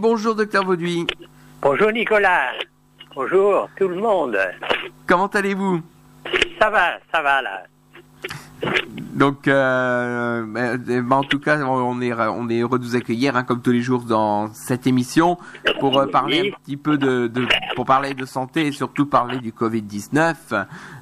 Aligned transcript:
Bonjour 0.00 0.36
docteur 0.36 0.64
Vauduit. 0.64 1.08
Bonjour 1.60 1.90
Nicolas. 1.90 2.52
Bonjour 3.16 3.68
tout 3.76 3.88
le 3.88 3.96
monde. 3.96 4.38
Comment 5.08 5.26
allez-vous? 5.26 5.82
Ça 6.60 6.70
va, 6.70 7.00
ça 7.12 7.20
va 7.20 7.42
là. 7.42 7.64
Donc, 8.94 9.48
euh, 9.48 10.44
bah, 11.02 11.16
en 11.16 11.24
tout 11.24 11.40
cas, 11.40 11.58
on 11.64 12.00
est, 12.00 12.12
on 12.12 12.48
est 12.48 12.60
heureux 12.60 12.78
de 12.78 12.84
vous 12.84 12.94
accueillir, 12.94 13.34
hein, 13.36 13.42
comme 13.42 13.60
tous 13.60 13.72
les 13.72 13.82
jours, 13.82 14.02
dans 14.02 14.52
cette 14.52 14.86
émission 14.86 15.36
pour 15.80 15.98
euh, 15.98 16.06
parler 16.06 16.52
un 16.54 16.60
petit 16.62 16.76
peu 16.76 16.96
de, 16.96 17.26
de, 17.26 17.48
pour 17.74 17.84
parler 17.84 18.14
de 18.14 18.24
santé 18.24 18.68
et 18.68 18.72
surtout 18.72 19.06
parler 19.06 19.38
du 19.38 19.52
Covid 19.52 19.82
19. 19.82 20.54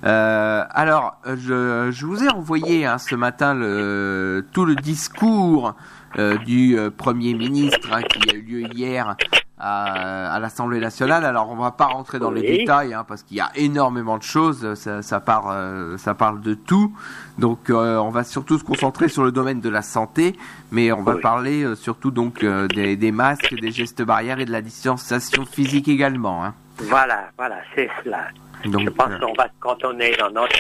Euh, 0.05 0.65
alors, 0.71 1.19
je, 1.27 1.91
je 1.91 2.07
vous 2.07 2.25
ai 2.25 2.31
envoyé 2.31 2.87
hein, 2.87 2.97
ce 2.97 3.15
matin 3.15 3.53
le, 3.53 4.47
tout 4.53 4.65
le 4.65 4.75
discours 4.75 5.69
euh, 5.69 5.73
du 6.17 6.79
euh, 6.79 6.91
Premier 6.91 7.35
ministre 7.35 7.89
hein, 7.93 8.03
qui 8.03 8.31
a 8.31 8.35
eu 8.35 8.41
lieu 8.41 8.61
hier 8.75 9.17
à, 9.59 10.35
à 10.35 10.41
l'Assemblée 10.41 10.81
nationale. 10.81 11.25
Alors 11.25 11.51
on 11.51 11.57
va 11.57 11.71
pas 11.73 11.87
rentrer 11.87 12.19
dans 12.19 12.31
les 12.31 12.43
détails 12.43 12.95
hein, 12.95 13.05
parce 13.07 13.23
qu'il 13.23 13.37
y 13.37 13.41
a 13.41 13.51
énormément 13.55 14.17
de 14.17 14.23
choses. 14.23 14.75
Ça, 14.75 15.03
ça, 15.03 15.21
part, 15.21 15.51
euh, 15.51 15.97
ça 15.99 16.15
parle 16.15 16.41
de 16.41 16.55
tout. 16.55 16.97
Donc 17.39 17.71
on 17.71 18.09
va 18.11 18.25
surtout 18.25 18.59
se 18.59 18.65
concentrer 18.65 19.09
sur 19.09 19.25
le 19.25 19.33
domaine 19.33 19.61
de 19.61 19.69
la 19.69 19.83
santé, 19.83 20.37
mais 20.71 20.91
on 20.93 21.03
va 21.03 21.17
parler 21.17 21.75
surtout 21.77 22.11
donc 22.11 22.45
des, 22.45 22.97
des, 22.97 23.13
masques, 23.13 23.55
des 23.55 23.71
gestes 23.71 24.03
barrières 24.03 24.39
et 24.41 24.47
de 24.47 24.53
la 24.53 24.63
distanciation 24.63 25.45
physique 25.45 25.89
également. 25.89 26.45
Hein. 26.45 26.55
Voilà, 26.79 27.31
voilà, 27.37 27.57
c'est 27.75 27.91
cela. 28.03 28.29
Donc, 28.65 28.83
Je 28.83 28.91
pense 28.91 29.19
qu'on 29.21 29.35
va 29.35 29.45
se 29.45 29.61
cantonner 29.61 30.15
dans 30.19 30.31
notre 30.31 30.57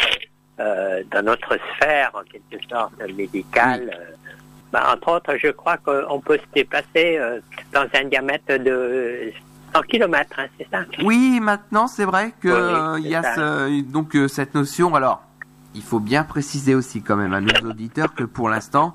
dans 0.58 1.22
notre 1.22 1.58
sphère 1.74 2.10
en 2.14 2.22
quelque 2.24 2.62
sorte 2.68 2.94
médicale. 3.14 3.90
Bah, 4.76 4.92
entre 4.92 5.12
autres, 5.12 5.38
je 5.42 5.48
crois 5.48 5.78
qu'on 5.78 6.20
peut 6.20 6.36
se 6.36 6.54
déplacer 6.54 7.16
euh, 7.16 7.40
dans 7.72 7.86
un 7.94 8.04
diamètre 8.04 8.62
de 8.62 9.32
100 9.74 9.80
km, 9.84 10.30
hein, 10.36 10.46
c'est 10.58 10.68
ça? 10.70 10.80
Oui, 11.02 11.40
maintenant, 11.40 11.86
c'est 11.88 12.04
vrai 12.04 12.34
qu'il 12.42 12.50
euh, 12.50 13.00
y 13.00 13.14
a 13.14 13.70
donc 13.90 14.14
euh, 14.14 14.28
cette 14.28 14.54
notion. 14.54 14.94
Alors, 14.94 15.22
il 15.74 15.80
faut 15.80 15.98
bien 15.98 16.24
préciser 16.24 16.74
aussi 16.74 17.00
quand 17.00 17.16
même 17.16 17.32
à 17.32 17.40
nos 17.40 17.70
auditeurs 17.70 18.12
que 18.12 18.24
pour 18.24 18.50
l'instant, 18.50 18.92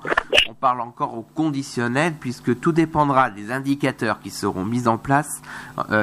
on 0.48 0.54
parle 0.54 0.82
encore 0.82 1.18
au 1.18 1.22
conditionnel 1.22 2.12
puisque 2.12 2.60
tout 2.60 2.70
dépendra 2.70 3.30
des 3.30 3.50
indicateurs 3.50 4.20
qui 4.20 4.30
seront 4.30 4.64
mis 4.64 4.86
en 4.86 4.98
place, 4.98 5.42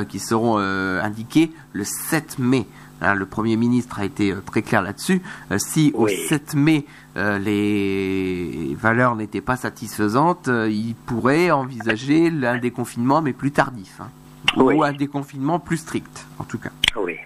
qui 0.09 0.19
seront 0.19 0.57
indiqués 0.57 1.51
le 1.71 1.85
7 1.85 2.37
mai. 2.37 2.65
Hein, 3.01 3.15
le 3.15 3.25
Premier 3.25 3.55
ministre 3.55 3.99
a 3.99 4.05
été 4.05 4.31
euh, 4.31 4.41
très 4.45 4.61
clair 4.61 4.81
là-dessus. 4.81 5.21
Euh, 5.51 5.57
si 5.57 5.91
au 5.95 6.07
7 6.07 6.55
mai, 6.55 6.85
euh, 7.17 7.39
les 7.39 8.75
valeurs 8.75 9.15
n'étaient 9.15 9.41
pas 9.41 9.55
satisfaisantes, 9.55 10.47
il 10.47 10.95
pourrait 11.05 11.51
envisager 11.51 12.31
un 12.43 12.57
déconfinement, 12.57 13.21
mais 13.21 13.33
plus 13.33 13.51
tardif. 13.51 14.01
Hein. 14.01 14.09
Ou 14.57 14.83
un 14.83 14.93
déconfinement 14.93 15.59
plus 15.59 15.77
strict, 15.77 16.25
en 16.39 16.43
tout 16.43 16.57
cas. 16.57 16.71
Oui. 16.95 17.17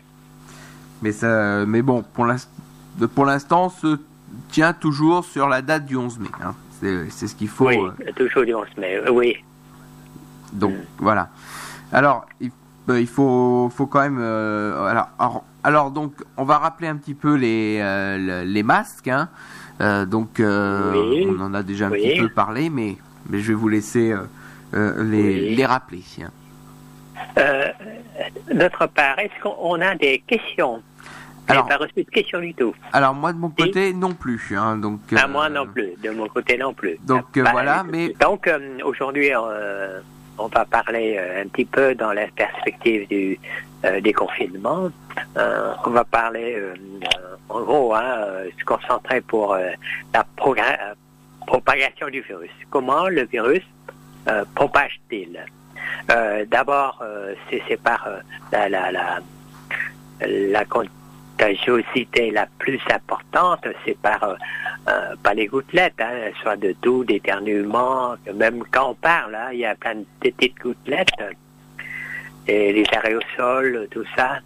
Mais, 1.02 1.12
ça, 1.12 1.66
mais 1.66 1.82
bon, 1.82 2.04
pour 2.14 3.26
l'instant, 3.26 3.70
se 3.70 4.00
tient 4.50 4.74
toujours 4.74 5.24
sur 5.24 5.48
la 5.48 5.62
date 5.62 5.86
du 5.86 5.96
11 5.96 6.20
mai. 6.20 6.30
Hein. 6.44 6.56
C'est 7.10 7.28
ce 7.28 7.36
qu'il 7.36 7.48
faut. 7.48 7.68
Oui, 7.68 7.78
toujours 8.16 8.46
du 8.46 8.54
11 8.54 8.68
mai, 8.78 9.02
oui. 9.10 9.38
Donc, 10.52 10.74
voilà. 11.00 11.30
Alors, 11.92 12.26
il 12.42 12.52
il 12.90 13.08
faut, 13.08 13.72
faut 13.74 13.86
quand 13.86 14.02
même. 14.02 14.20
Euh, 14.20 14.86
alors, 14.86 15.10
alors, 15.20 15.44
donc, 15.92 16.14
on 16.38 16.44
va 16.44 16.58
rappeler 16.58 16.88
un 16.88 16.98
petit 16.98 17.14
peu 17.14 17.36
les, 17.36 17.80
euh, 17.82 18.44
les 18.44 18.64
masques. 18.64 19.08
Hein. 19.08 19.30
Euh, 19.82 20.06
donc, 20.06 20.40
on 20.40 21.40
en 21.40 21.54
a 21.54 21.64
déjà 21.64 21.88
un 21.88 21.92
petit 21.92 22.20
peu 22.20 22.30
parlé, 22.30 22.70
mais, 22.70 22.98
mais 23.30 23.40
je 23.40 23.50
vais 23.50 23.54
vous 23.54 23.70
laisser 23.70 24.14
les, 24.74 25.56
les 25.56 25.66
rappeler. 25.66 26.04
D'autre 28.54 28.88
part, 28.88 29.20
est-ce 29.20 29.42
qu'on 29.42 29.82
a 29.82 29.96
des 29.96 30.24
questions? 30.26 30.82
Alors, 31.48 31.68
pas 31.68 31.76
reçu 31.76 32.04
de 32.04 32.10
questions 32.10 32.40
du 32.40 32.54
tout. 32.54 32.74
Alors 32.94 33.14
moi 33.14 33.34
de 33.34 33.38
mon 33.38 33.50
côté 33.50 33.94
non 33.94 34.14
plus. 34.14 34.54
Hein, 34.58 34.78
donc. 34.78 35.02
Ah, 35.14 35.28
moi 35.28 35.50
non 35.50 35.68
plus. 35.68 35.92
De 36.02 36.10
mon 36.12 36.28
côté 36.28 36.58
non 36.58 36.74
plus. 36.74 36.98
Donc 37.06 37.26
bah, 37.36 37.50
voilà, 37.52 37.84
mais. 37.84 38.14
Donc 38.20 38.50
aujourd'hui 38.86 39.30
on 40.38 40.48
va 40.48 40.66
parler 40.66 41.16
euh, 41.18 41.44
un 41.44 41.48
petit 41.48 41.66
peu 41.66 41.96
dans 41.96 42.14
la 42.14 42.28
perspective 42.28 43.08
du 43.08 43.40
euh, 43.86 44.02
déconfinement. 44.02 44.90
Euh, 45.38 45.74
on 45.86 45.92
va 45.92 46.04
parler, 46.04 46.58
en 47.50 47.62
gros, 47.62 47.94
hein, 47.94 48.26
se 48.58 48.66
concentrer 48.66 49.22
pour 49.22 49.56
la 50.14 50.26
propagation 51.46 52.10
du 52.10 52.22
virus. 52.22 52.50
Comment 52.70 53.08
le 53.08 53.26
virus 53.26 53.64
propage-t-il? 54.56 55.46
D'abord, 56.50 57.04
c'est 57.50 57.82
par 57.82 58.08
la, 58.52 58.70
la, 58.70 58.92
la, 58.92 59.20
la 60.22 60.66
contagiosité 61.38 62.32
la 62.32 62.48
plus 62.60 62.80
importante, 62.92 63.68
c'est 63.86 63.98
par 63.98 64.24
euh, 64.88 65.16
pas 65.22 65.34
les 65.34 65.48
gouttelettes, 65.48 66.00
hein, 66.00 66.32
soit 66.42 66.58
de 66.58 66.76
tout, 66.82 67.04
d'éternuement, 67.04 68.16
même 68.34 68.64
quand 68.72 68.92
on 68.92 68.94
parle, 68.96 69.36
hein, 69.36 69.50
il 69.54 69.60
y 69.60 69.66
a 69.66 69.76
plein 69.76 69.96
de 69.96 70.06
petites 70.20 70.58
gouttelettes, 70.60 71.10
et 72.48 72.74
les 72.74 72.86
aérosols, 72.92 73.88
tout 73.92 74.06
ça. 74.16 74.40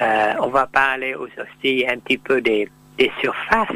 Euh, 0.00 0.32
on 0.40 0.48
va 0.48 0.66
parler 0.66 1.14
aussi 1.14 1.84
un 1.86 1.98
petit 1.98 2.16
peu 2.16 2.40
des, 2.40 2.68
des 2.96 3.12
surfaces, 3.20 3.68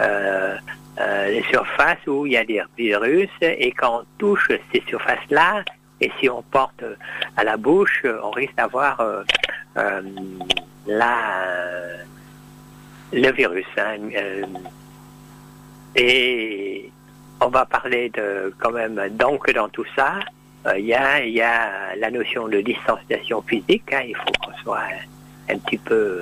euh, 0.00 0.56
euh 0.98 1.26
les 1.26 1.42
surfaces 1.42 2.06
où 2.06 2.24
il 2.24 2.32
y 2.32 2.36
a 2.38 2.44
des 2.44 2.62
virus, 2.78 3.28
et 3.42 3.70
quand 3.72 4.00
on 4.00 4.04
touche 4.18 4.50
ces 4.72 4.82
surfaces-là, 4.88 5.62
et 6.00 6.10
si 6.18 6.28
on 6.28 6.42
porte 6.42 6.84
à 7.36 7.44
la 7.44 7.56
bouche, 7.56 8.02
on 8.22 8.30
risque 8.30 8.54
d'avoir 8.56 9.02
la 10.86 11.42
le 13.12 13.30
virus. 13.32 13.66
Hein, 13.76 14.10
et 15.94 16.90
on 17.40 17.48
va 17.48 17.64
parler 17.64 18.10
de 18.10 18.54
quand 18.58 18.72
même 18.72 19.00
donc 19.12 19.50
dans 19.52 19.68
tout 19.68 19.86
ça, 19.94 20.14
euh, 20.66 20.78
il 20.78 20.86
y, 20.86 20.94
a, 20.94 21.96
la 21.96 22.10
notion 22.10 22.48
de 22.48 22.60
distanciation 22.60 23.40
physique. 23.42 23.92
Hein, 23.92 24.02
il 24.08 24.16
faut 24.16 24.32
qu'on 24.44 24.56
soit 24.62 24.82
un, 25.48 25.58
petit 25.58 25.78
peu 25.78 26.20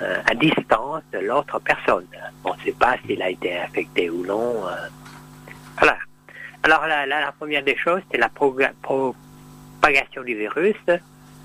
euh, 0.00 0.22
à 0.26 0.34
distance 0.34 1.02
de 1.12 1.18
l'autre 1.18 1.58
personne. 1.60 2.06
On 2.44 2.54
ne 2.54 2.60
sait 2.60 2.72
pas 2.72 2.96
s'il 3.06 3.22
a 3.22 3.30
été 3.30 3.56
infecté 3.58 4.10
ou 4.10 4.26
non. 4.26 4.66
Euh. 4.66 4.88
Voilà. 5.78 5.96
Alors 6.62 6.86
la, 6.86 7.32
première 7.32 7.62
des 7.62 7.76
choses, 7.76 8.02
c'est 8.10 8.18
la 8.18 8.28
propagation 8.28 9.14
du 10.22 10.34
virus 10.34 10.76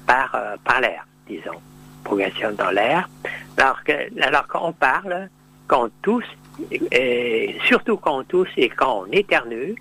par 0.05 0.81
l'air, 0.81 1.07
disons. 1.27 1.61
Propagation 2.05 2.51
dans 2.53 2.71
l'air. 2.71 3.09
Alors, 3.57 3.83
que, 3.83 3.93
alors 4.21 4.47
quand 4.47 4.61
on 4.63 4.71
parle, 4.71 5.29
quand 5.67 5.85
on 5.85 5.91
tousse, 6.01 6.31
et 6.91 7.57
surtout 7.65 7.97
quand 7.97 8.19
on 8.19 8.23
tousse 8.23 8.49
et 8.55 8.69
quand 8.69 9.03
on 9.05 9.11
éternue, 9.11 9.75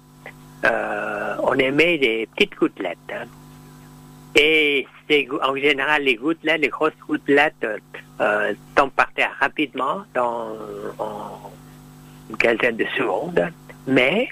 euh, 0.65 1.37
on 1.43 1.55
émet 1.55 1.99
des 1.99 2.29
petites 2.35 2.57
gouttelettes. 2.57 2.99
Hein. 3.13 3.27
Et 4.35 4.89
en 5.43 5.55
général 5.55 6.03
les 6.03 6.17
gouttelettes, 6.17 6.61
les 6.63 6.69
grosses 6.69 6.99
gouttelettes 7.07 7.67
euh, 8.21 8.55
tombent 8.75 8.91
par 8.91 9.13
terre 9.13 9.37
rapidement 9.39 10.03
dans 10.15 10.49
une 12.31 12.37
quinzaine 12.37 12.77
de 12.77 12.87
secondes, 12.97 13.53
mais 13.87 14.29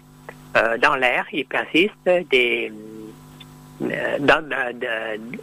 euh, 0.57 0.77
dans 0.79 0.97
l'air, 0.97 1.27
il 1.33 1.45
persiste 1.45 2.09
des 2.31 2.73
dans, 4.21 4.45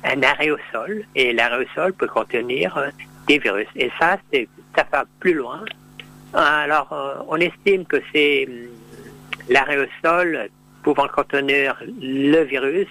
un 0.04 0.24
aérosol 0.24 1.04
et 1.16 1.34
l'aérosol 1.34 1.94
peut 1.94 2.08
contenir 2.08 2.92
des 3.28 3.40
virus. 3.40 3.68
Et 3.76 3.92
ça, 4.00 4.18
ça 4.76 4.86
va 4.92 5.06
plus 5.20 5.34
loin 5.34 5.64
alors, 6.34 6.94
euh, 6.94 7.24
on 7.28 7.38
estime 7.38 7.86
que 7.86 8.02
c'est 8.14 8.48
l'aérosol 9.50 10.50
pouvant 10.84 11.08
contenir 11.08 11.82
le 12.02 12.44
virus 12.44 12.88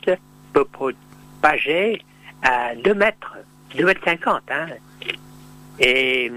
peut 0.53 0.65
propager 0.65 2.03
à 2.43 2.75
2 2.75 2.95
mètres, 2.95 3.37
2 3.77 3.85
mètres 3.85 4.01
50. 4.05 4.43
Hein. 4.51 4.67
Et 5.79 6.33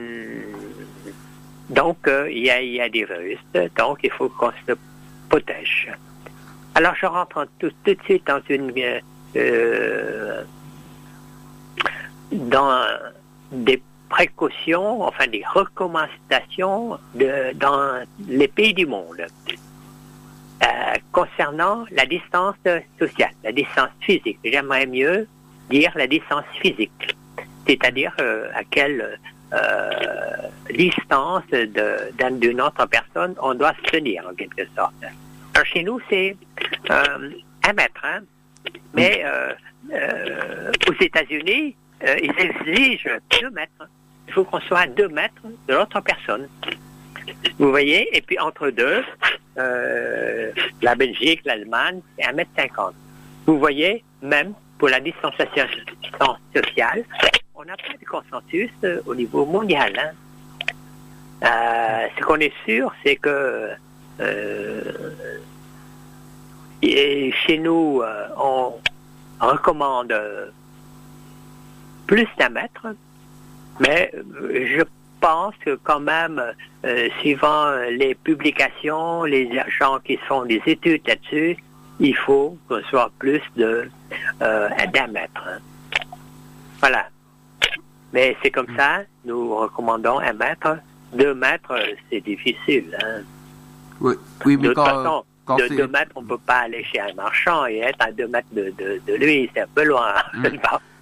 donc, 1.69 1.97
euh, 2.07 2.29
il 2.29 2.45
y, 2.45 2.51
a, 2.51 2.61
y, 2.61 2.79
a, 2.79 2.89
des 2.89 3.05
virus, 3.05 3.39
donc 3.75 3.99
il 4.03 4.11
faut 4.11 4.29
qu'on 4.29 4.51
se 4.67 4.73
protège. 5.27 5.91
Alors, 6.75 6.95
je 6.95 7.05
rentre 7.05 7.47
tout, 7.59 7.71
tout 7.83 7.93
de 7.93 8.03
suite 8.03 8.27
dans 8.27 8.41
une... 8.49 8.73
Euh, 9.35 10.43
dans 12.31 12.85
des 13.51 13.81
précautions, 14.09 15.03
enfin 15.03 15.27
des 15.27 15.43
recommandations 15.53 16.97
dans 17.55 18.05
les 18.27 18.47
pays 18.47 18.73
du 18.73 18.85
monde 18.85 19.25
euh, 20.63 20.67
concernant 21.11 21.85
la 21.91 22.05
distance 22.05 22.55
sociale, 22.99 23.31
la 23.43 23.51
distance 23.51 23.89
physique. 24.01 24.39
J'aimerais 24.43 24.85
mieux 24.85 25.27
dire 25.69 25.91
la 25.95 26.07
distance 26.07 26.45
physique, 26.61 27.15
c'est-à-dire 27.65 28.13
euh, 28.19 28.49
à 28.53 28.63
quelle 28.65 29.17
euh, 29.53 29.89
distance 30.73 31.43
d'une 31.51 32.61
autre 32.61 32.85
personne 32.87 33.33
on 33.41 33.53
doit 33.53 33.73
se 33.83 33.91
tenir 33.91 34.27
en 34.29 34.33
quelque 34.35 34.65
sorte. 34.75 34.93
Alors 35.61 35.73
chez 35.73 35.83
nous, 35.83 35.99
c'est 36.09 36.35
un 36.89 37.73
mètre. 37.73 38.03
Hein? 38.03 38.21
Mais 38.95 39.23
aux 40.89 40.93
États-Unis, 40.99 41.75
ils 42.01 42.33
exigent 42.39 43.19
deux 43.39 43.51
mètres. 43.51 43.87
Il 44.27 44.33
faut 44.33 44.43
qu'on 44.43 44.59
soit 44.61 44.79
à 44.79 44.87
deux 44.87 45.09
mètres 45.09 45.43
de 45.67 45.75
l'autre 45.75 46.01
personne. 46.01 46.47
Vous 47.59 47.69
voyez? 47.69 48.09
Et 48.17 48.21
puis 48.21 48.39
entre 48.39 48.71
deux, 48.71 49.03
la 49.55 50.95
Belgique, 50.95 51.41
l'Allemagne, 51.45 52.01
c'est 52.17 52.25
1 52.25 52.31
mètre 52.31 52.49
50. 52.57 52.95
Vous 53.45 53.59
voyez, 53.59 54.03
même 54.23 54.53
pour 54.79 54.89
la 54.89 54.99
distanciation 54.99 55.67
sociale, 56.55 57.03
on 57.53 57.65
n'a 57.65 57.77
pas 57.77 57.93
de 57.99 58.05
consensus 58.05 58.71
au 59.05 59.13
niveau 59.13 59.45
mondial. 59.45 59.93
Hein. 59.99 60.11
Euh, 61.43 62.07
ce 62.17 62.23
qu'on 62.23 62.39
est 62.39 62.53
sûr, 62.65 62.91
c'est 63.03 63.17
que 63.17 63.69
euh, 64.19 65.11
chez 66.81 67.57
nous, 67.59 68.01
euh, 68.01 68.27
on 68.37 68.73
recommande 69.39 70.13
plus 72.07 72.27
d'un 72.37 72.49
mètre, 72.49 72.87
mais 73.79 74.11
je 74.33 74.83
pense 75.19 75.55
que 75.63 75.75
quand 75.83 75.99
même, 75.99 76.41
suivant 77.19 77.71
les 77.89 78.15
publications, 78.15 79.23
les 79.23 79.49
gens 79.79 79.99
qui 79.99 80.17
font 80.17 80.45
des 80.45 80.61
études 80.65 81.07
là-dessus, 81.07 81.57
il 81.99 82.15
faut 82.15 82.57
qu'on 82.67 82.81
soit 82.89 83.11
plus 83.19 83.41
de 83.55 83.89
d'un 84.39 85.07
mètre. 85.07 85.61
Voilà. 86.79 87.07
Mais 88.13 88.35
c'est 88.41 88.51
comme 88.51 88.75
ça, 88.75 89.01
nous 89.25 89.55
recommandons 89.55 90.19
un 90.19 90.33
mètre 90.33 90.77
deux 91.13 91.33
mètres, 91.33 91.73
c'est 92.09 92.21
difficile. 92.21 92.97
Hein. 93.03 93.21
Oui, 93.99 94.15
oui, 94.45 94.57
mais 94.57 94.69
de 94.69 94.73
toute 94.73 94.83
façon, 94.83 95.23
de 95.57 95.67
deux 95.67 95.87
mètres, 95.87 96.11
on 96.15 96.21
ne 96.21 96.27
peut 96.27 96.37
pas 96.37 96.59
aller 96.59 96.83
chez 96.83 96.99
un 96.99 97.13
marchand 97.13 97.65
et 97.67 97.77
être 97.79 97.97
à 97.99 98.11
deux 98.11 98.27
mètres 98.27 98.47
de, 98.51 98.73
de, 98.77 99.15
lui, 99.15 99.49
c'est 99.53 99.61
un 99.61 99.67
peu 99.73 99.83
loin. 99.83 100.13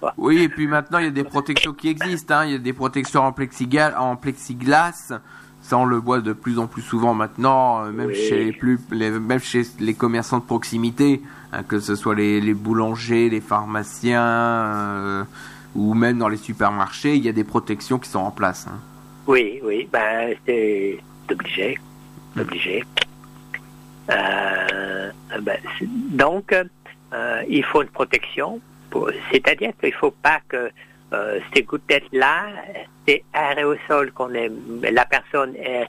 Mm. 0.02 0.06
oui, 0.16 0.44
et 0.44 0.48
puis 0.48 0.66
maintenant, 0.66 0.98
il 0.98 1.04
y 1.04 1.08
a 1.08 1.10
des 1.10 1.24
protections 1.24 1.74
qui 1.74 1.88
existent. 1.88 2.36
Hein. 2.36 2.46
Il 2.46 2.52
y 2.52 2.54
a 2.54 2.58
des 2.58 2.72
protections 2.72 3.20
en 3.20 3.32
plexiglas, 3.32 3.94
en 3.98 4.16
plexiglas. 4.16 5.12
Ça, 5.60 5.76
on 5.76 5.84
le 5.84 5.96
voit 5.96 6.20
de 6.20 6.32
plus 6.32 6.58
en 6.58 6.66
plus 6.66 6.80
souvent 6.80 7.12
maintenant, 7.12 7.84
euh, 7.84 7.90
même, 7.90 8.14
chez, 8.14 8.44
les 8.44 8.52
plus, 8.52 8.80
les, 8.90 9.10
même 9.10 9.40
chez 9.40 9.62
les 9.78 9.92
commerçants 9.92 10.38
de 10.38 10.44
proximité, 10.44 11.20
hein, 11.52 11.62
que 11.62 11.80
ce 11.80 11.96
soit 11.96 12.14
les, 12.14 12.40
les 12.40 12.54
boulangers, 12.54 13.28
les 13.28 13.42
pharmaciens, 13.42 14.22
euh, 14.22 15.24
ou 15.74 15.94
même 15.94 16.18
dans 16.18 16.28
les 16.28 16.38
supermarchés, 16.38 17.14
il 17.16 17.24
y 17.24 17.28
a 17.28 17.32
des 17.32 17.44
protections 17.44 17.98
qui 17.98 18.08
sont 18.08 18.20
en 18.20 18.30
place. 18.30 18.66
Hein. 18.68 18.78
Oui, 19.26 19.60
oui, 19.62 19.88
ben 19.92 20.34
c'est 20.46 20.98
obligé, 21.30 21.78
obligé. 22.38 22.80
Euh, 22.80 22.99
ben, 24.10 25.58
donc, 26.10 26.52
euh, 26.52 27.42
il 27.48 27.64
faut 27.64 27.82
une 27.82 27.88
protection, 27.88 28.60
c'est-à-dire 29.32 29.72
qu'il 29.80 29.90
ne 29.90 29.94
faut 29.94 30.10
pas 30.10 30.40
que 30.48 30.70
euh, 31.12 31.40
ces 31.52 31.62
gouttelettes-là, 31.62 32.46
ces 33.06 33.24
aérosols 33.32 34.12
qu'on 34.12 34.28
la 34.28 35.04
personne 35.06 35.54
est 35.56 35.88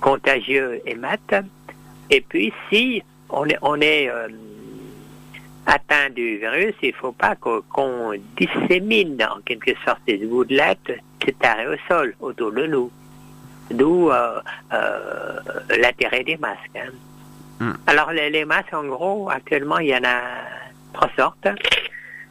contagieux 0.00 0.80
émette. 0.86 1.36
Et 2.10 2.20
puis, 2.20 2.52
si 2.68 3.02
on 3.28 3.46
est, 3.46 3.58
on 3.62 3.80
est 3.80 4.10
atteint 5.66 6.10
du 6.10 6.38
virus, 6.38 6.74
il 6.82 6.88
ne 6.88 6.94
faut 6.94 7.12
pas 7.12 7.36
qu'on 7.36 8.12
dissémine 8.36 9.22
en 9.22 9.40
quelque 9.42 9.72
sorte 9.84 10.00
ces 10.06 10.18
gouttelettes, 10.18 10.92
cet 11.24 11.44
aérosol 11.44 12.14
autour 12.20 12.52
de 12.52 12.66
nous. 12.66 12.90
D'où 13.70 14.10
euh, 14.10 14.40
euh, 14.72 15.40
l'intérêt 15.78 16.24
des 16.24 16.36
masques. 16.36 16.76
Hein. 16.76 16.90
Hmm. 17.60 17.74
Alors 17.86 18.10
les, 18.10 18.44
masques, 18.44 18.74
en 18.74 18.84
gros, 18.84 19.30
actuellement, 19.30 19.78
il 19.78 19.88
y 19.88 19.94
en 19.94 20.04
a 20.04 20.20
trois 20.92 21.10
sortes. 21.16 21.48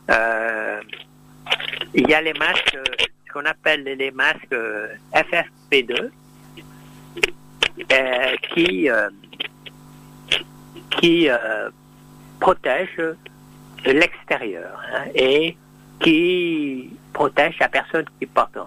Euh, 0.10 0.82
il 1.94 2.10
y 2.10 2.14
a 2.14 2.22
les 2.22 2.34
masques, 2.34 2.78
ce 3.28 3.34
qu'on 3.34 3.46
appelle 3.46 3.84
les 3.84 4.12
masques 4.12 4.56
FFP2, 5.14 6.10
qui, 8.54 8.90
qui 11.00 11.30
protègent 12.40 13.16
l'extérieur 13.86 14.82
hein, 14.94 15.06
et 15.16 15.56
qui 16.00 16.92
protège 17.14 17.58
la 17.60 17.70
personne 17.70 18.06
qui 18.20 18.26
porte 18.26 18.58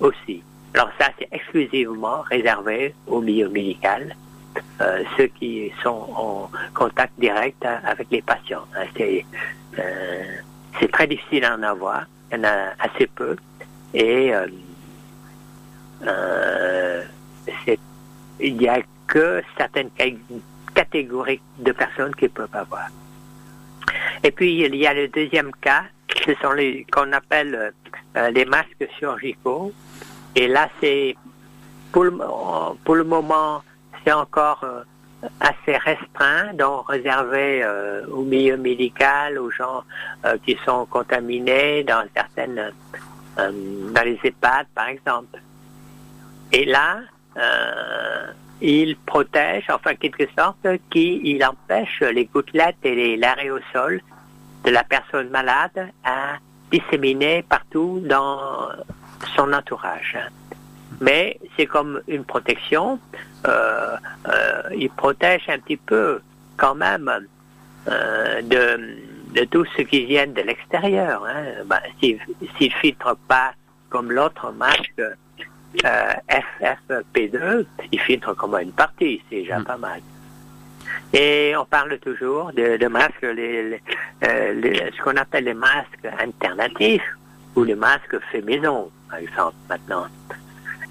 aussi. 0.00 0.42
Alors 0.74 0.90
ça, 0.98 1.08
c'est 1.18 1.28
exclusivement 1.32 2.22
réservé 2.22 2.94
au 3.06 3.20
milieu 3.20 3.48
médical, 3.48 4.16
euh, 4.80 5.02
ceux 5.16 5.26
qui 5.26 5.72
sont 5.82 6.08
en 6.16 6.50
contact 6.74 7.12
direct 7.18 7.64
avec 7.84 8.08
les 8.10 8.22
patients. 8.22 8.66
Hein. 8.74 8.86
Euh, 9.78 10.24
c'est 10.80 10.90
très 10.90 11.06
difficile 11.06 11.44
à 11.44 11.54
en 11.56 11.62
avoir, 11.62 12.06
il 12.30 12.38
y 12.38 12.40
en 12.40 12.44
a 12.44 12.72
assez 12.78 13.06
peu, 13.06 13.36
et 13.94 14.32
il 18.40 18.56
n'y 18.56 18.68
a 18.68 18.80
que 19.06 19.42
certaines 19.56 19.90
catégories 20.74 21.40
de 21.58 21.72
personnes 21.72 22.14
qui 22.14 22.28
peuvent 22.28 22.54
avoir. 22.54 22.88
Et 24.24 24.30
puis, 24.30 24.62
il 24.62 24.74
y 24.76 24.86
a 24.86 24.94
le 24.94 25.08
deuxième 25.08 25.52
cas, 25.60 25.84
ce 26.24 26.34
sont 26.40 26.52
les 26.52 26.86
qu'on 26.90 27.12
appelle 27.12 27.72
euh, 28.16 28.30
les 28.30 28.44
masques 28.44 28.86
chirurgicaux. 28.98 29.72
Et 30.34 30.48
là, 30.48 30.68
c'est 30.80 31.16
pour 31.92 32.04
le, 32.04 32.12
pour 32.84 32.94
le 32.94 33.04
moment, 33.04 33.62
c'est 34.04 34.12
encore 34.12 34.60
euh, 34.64 34.82
assez 35.40 35.76
restreint, 35.76 36.54
donc 36.54 36.88
réservé 36.88 37.62
euh, 37.62 38.06
au 38.06 38.22
milieu 38.22 38.56
médical, 38.56 39.38
aux 39.38 39.50
gens 39.50 39.82
qui 40.44 40.56
sont 40.64 40.86
contaminés 40.86 41.82
dans 41.82 42.04
certaines, 42.14 42.72
dans 43.36 44.04
les 44.04 44.18
EHPAD, 44.22 44.66
par 44.74 44.86
exemple. 44.86 45.40
Et 46.52 46.64
là, 46.64 47.00
il 48.60 48.96
protège, 48.96 49.64
enfin 49.70 49.96
quelque 49.96 50.24
sorte, 50.38 50.66
qui 50.90 51.20
il 51.24 51.44
empêche 51.44 52.00
les 52.00 52.26
gouttelettes 52.26 52.76
et 52.84 53.16
l'aérosol 53.16 54.00
de 54.64 54.70
la 54.70 54.84
personne 54.84 55.28
malade 55.30 55.90
à 56.04 56.38
disséminer 56.70 57.42
partout 57.42 58.00
dans 58.04 58.68
son 59.36 59.52
entourage. 59.52 60.18
Mais 61.00 61.38
c'est 61.56 61.66
comme 61.66 62.00
une 62.08 62.24
protection. 62.24 62.98
Euh, 63.46 63.96
euh, 64.28 64.62
il 64.76 64.90
protège 64.90 65.48
un 65.48 65.58
petit 65.58 65.76
peu 65.76 66.20
quand 66.56 66.74
même 66.74 67.10
euh, 67.88 68.42
de, 68.42 68.96
de, 69.34 69.44
tout 69.44 69.64
ce 69.76 69.82
qui 69.82 70.04
vient 70.06 70.26
de 70.26 70.42
l'extérieur. 70.42 71.24
Hein. 71.26 71.64
Ben, 71.66 71.80
S'il 71.98 72.18
ne 72.38 72.68
filtre 72.68 73.16
pas 73.26 73.52
comme 73.88 74.12
l'autre 74.12 74.52
masque 74.52 75.02
FFP2, 75.76 77.64
il 77.90 78.00
filtre 78.00 78.34
comme 78.34 78.54
une 78.54 78.72
partie, 78.72 79.22
c'est 79.28 79.36
déjà 79.36 79.58
mm. 79.58 79.64
pas 79.64 79.76
mal. 79.76 80.00
Et 81.12 81.54
on 81.56 81.64
parle 81.64 81.98
toujours 81.98 82.52
de, 82.52 82.86
masques, 82.86 83.22
les, 83.22 83.80
euh, 84.24 84.88
ce 84.96 85.02
qu'on 85.02 85.16
appelle 85.16 85.44
les 85.44 85.54
masques 85.54 86.06
alternatifs 86.18 87.16
ou 87.54 87.64
les 87.64 87.74
masques 87.74 88.18
faits 88.30 88.44
maison, 88.44 88.90
par 89.12 89.20
exemple, 89.20 89.56
maintenant. 89.68 90.06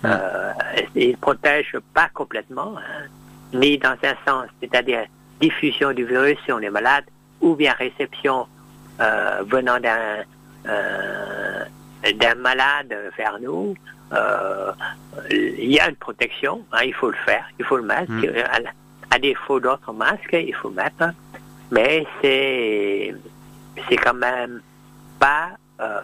Euh, 0.06 0.54
ils 0.96 1.12
ne 1.12 1.16
protègent 1.16 1.80
pas 1.94 2.10
complètement, 2.14 2.76
hein, 2.78 3.08
ni 3.54 3.78
dans 3.78 3.96
un 4.04 4.16
sens, 4.28 4.48
c'est-à-dire 4.60 5.06
diffusion 5.40 5.92
du 5.92 6.06
virus 6.06 6.38
si 6.46 6.52
on 6.52 6.60
est 6.60 6.70
malade, 6.70 7.06
ou 7.40 7.56
bien 7.56 7.74
réception 7.74 8.48
euh, 9.00 9.44
venant 9.48 9.80
d'un 9.80 10.24
euh, 10.68 11.64
d'un 12.20 12.36
malade 12.36 12.96
vers 13.18 13.40
nous. 13.40 13.76
il 15.30 15.72
y 15.72 15.80
a 15.80 15.88
une 15.90 15.96
protection, 15.96 16.66
hein, 16.72 16.82
il 16.84 16.94
faut 16.94 17.12
le 17.12 17.18
faire, 17.26 17.46
il 17.60 17.66
faut 17.66 17.78
le 17.78 17.84
mettre. 17.84 18.12
Mm 18.12 18.24
à 19.14 19.20
défaut 19.20 19.60
d'autres 19.60 19.92
masques, 19.92 20.38
il 20.52 20.56
faut 20.56 20.70
mettre, 20.70 21.12
mais 21.70 22.08
c'est 22.22 23.14
c'est 23.90 23.98
quand 23.98 24.14
même 24.14 24.62
pas, 25.20 25.50
euh, 25.82 26.02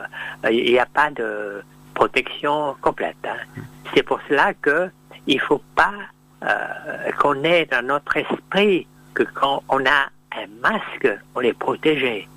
il 0.51 0.71
n'y 0.73 0.79
a 0.79 0.85
pas 0.85 1.09
de 1.11 1.63
protection 1.97 2.75
complète. 2.81 3.23
Hein. 3.25 3.61
C'est 3.93 4.03
pour 4.03 4.19
cela 4.29 4.53
que 4.53 4.89
il 5.25 5.39
faut 5.41 5.63
pas 5.75 5.97
euh, 6.43 7.11
qu'on 7.19 7.43
ait 7.43 7.65
dans 7.65 7.85
notre 7.85 8.15
esprit 8.17 8.85
que 9.15 9.23
quand 9.23 9.63
on 9.67 9.83
a 9.85 9.99
un 10.41 10.47
masque, 10.61 11.09
on 11.35 11.41
est 11.41 11.57
protégé. 11.67 12.27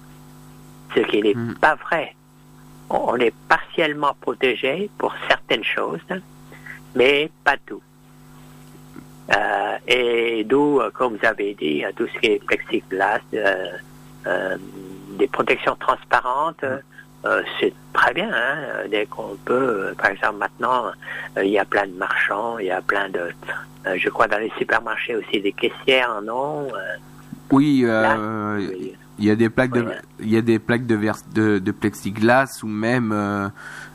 Ce 0.95 1.01
qui 1.01 1.21
n'est 1.23 1.35
mm. 1.35 1.57
pas 1.61 1.75
vrai. 1.75 2.15
On 2.89 3.17
est 3.17 3.35
partiellement 3.49 4.15
protégé 4.21 4.91
pour 4.99 5.15
certaines 5.29 5.63
choses, 5.63 6.11
mais 6.95 7.31
pas 7.45 7.57
tout. 7.67 7.83
Euh, 9.33 9.77
et 9.87 10.45
d'où, 10.45 10.81
euh, 10.81 10.91
comme 10.91 11.17
vous 11.17 11.27
avez 11.27 11.55
dit, 11.55 11.85
tout 11.97 12.09
ce 12.13 12.19
qui 12.19 12.27
est 12.33 12.45
plexiglas, 12.45 13.21
euh, 13.35 14.57
des 15.19 15.29
protections 15.29 15.77
transparentes, 15.77 16.65
c'est 17.59 17.73
très 17.93 18.15
bien. 18.15 18.31
Hein, 18.33 18.87
dès 18.91 19.07
qu'on 19.07 19.37
peut, 19.45 19.93
par 19.99 20.11
exemple, 20.11 20.39
maintenant, 20.39 20.87
il 21.43 21.51
y 21.51 21.59
a 21.59 21.65
plein 21.65 21.87
de 21.87 21.93
marchands, 21.93 22.59
il 22.59 22.67
y 22.67 22.71
a 22.71 22.81
plein 22.81 23.09
de, 23.09 23.31
je 23.97 24.09
crois, 24.09 24.27
dans 24.27 24.39
les 24.39 24.53
supermarchés 24.59 25.17
aussi, 25.17 25.41
des 25.41 25.53
caissières 25.53 26.11
en 26.23 26.29
ont. 26.29 26.69
Oui, 27.51 27.85
il 29.19 29.27
y 29.27 29.31
a 29.31 29.37
des 29.37 29.51
plaques 29.51 29.73
de, 29.73 29.85
il 30.21 30.31
y 30.31 30.37
a 30.37 30.43
des 30.43 30.59
plaques 30.59 30.87
de, 30.87 30.99
de, 31.35 31.59
de 31.59 31.71
plexiglas 31.73 32.61
ou 32.63 32.69
même 32.69 33.11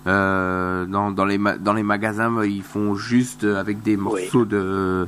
dans, 0.05 1.11
dans, 1.11 1.25
les 1.25 1.39
dans 1.59 1.73
les 1.73 1.83
magasins 1.83 2.43
ils 2.43 2.61
font 2.61 2.93
juste 2.95 3.43
avec 3.43 3.81
des 3.81 3.97
morceaux 3.97 4.45
de 4.45 5.07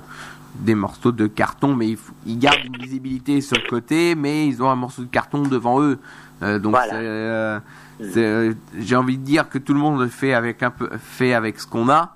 des 0.59 0.75
morceaux 0.75 1.11
de 1.11 1.27
carton, 1.27 1.75
mais 1.75 1.89
ils, 1.89 1.97
ils, 2.25 2.39
gardent 2.39 2.65
une 2.65 2.77
visibilité 2.77 3.41
sur 3.41 3.57
le 3.57 3.69
côté, 3.69 4.15
mais 4.15 4.47
ils 4.47 4.61
ont 4.63 4.69
un 4.69 4.75
morceau 4.75 5.03
de 5.03 5.07
carton 5.07 5.43
devant 5.43 5.81
eux. 5.81 5.99
donc 6.41 6.75
euh, 6.93 7.59
j'ai 7.99 8.95
envie 8.95 9.17
de 9.17 9.23
dire 9.23 9.49
que 9.49 9.57
tout 9.57 9.73
le 9.73 9.79
monde 9.79 10.07
fait 10.07 10.33
avec 10.33 10.63
un 10.63 10.71
peu, 10.71 10.89
fait 10.97 11.33
avec 11.33 11.59
ce 11.59 11.67
qu'on 11.67 11.89
a. 11.89 12.15